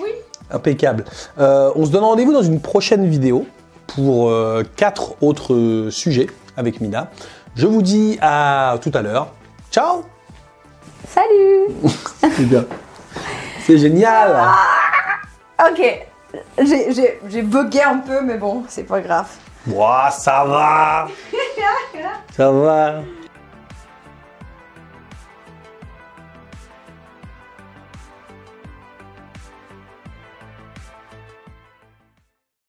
Oui. 0.00 0.10
Impeccable. 0.50 1.04
Euh, 1.40 1.72
on 1.74 1.84
se 1.84 1.90
donne 1.90 2.04
rendez-vous 2.04 2.32
dans 2.32 2.42
une 2.42 2.60
prochaine 2.60 3.04
vidéo 3.08 3.46
pour 3.88 4.30
euh, 4.30 4.62
quatre 4.76 5.16
autres 5.20 5.88
sujets 5.90 6.28
avec 6.56 6.80
Mina. 6.80 7.10
Je 7.56 7.66
vous 7.66 7.82
dis 7.82 8.16
à 8.20 8.76
tout 8.80 8.92
à 8.94 9.02
l'heure. 9.02 9.28
Ciao 9.72 10.04
Salut 11.08 11.74
C'est 12.36 12.44
bien. 12.44 12.64
C'est 13.66 13.78
génial. 13.78 14.36
Ok, 15.60 15.80
j'ai- 16.58 16.92
j'ai 16.92 17.20
j'ai 17.28 17.42
bugué 17.42 17.82
un 17.82 17.98
peu, 17.98 18.20
mais 18.22 18.36
bon, 18.36 18.64
c'est 18.68 18.82
pas 18.84 19.00
grave. 19.00 19.28
Ouah, 19.68 20.10
ça 20.10 20.44
va. 20.44 21.06
Ça 22.36 22.50
va. 22.50 22.94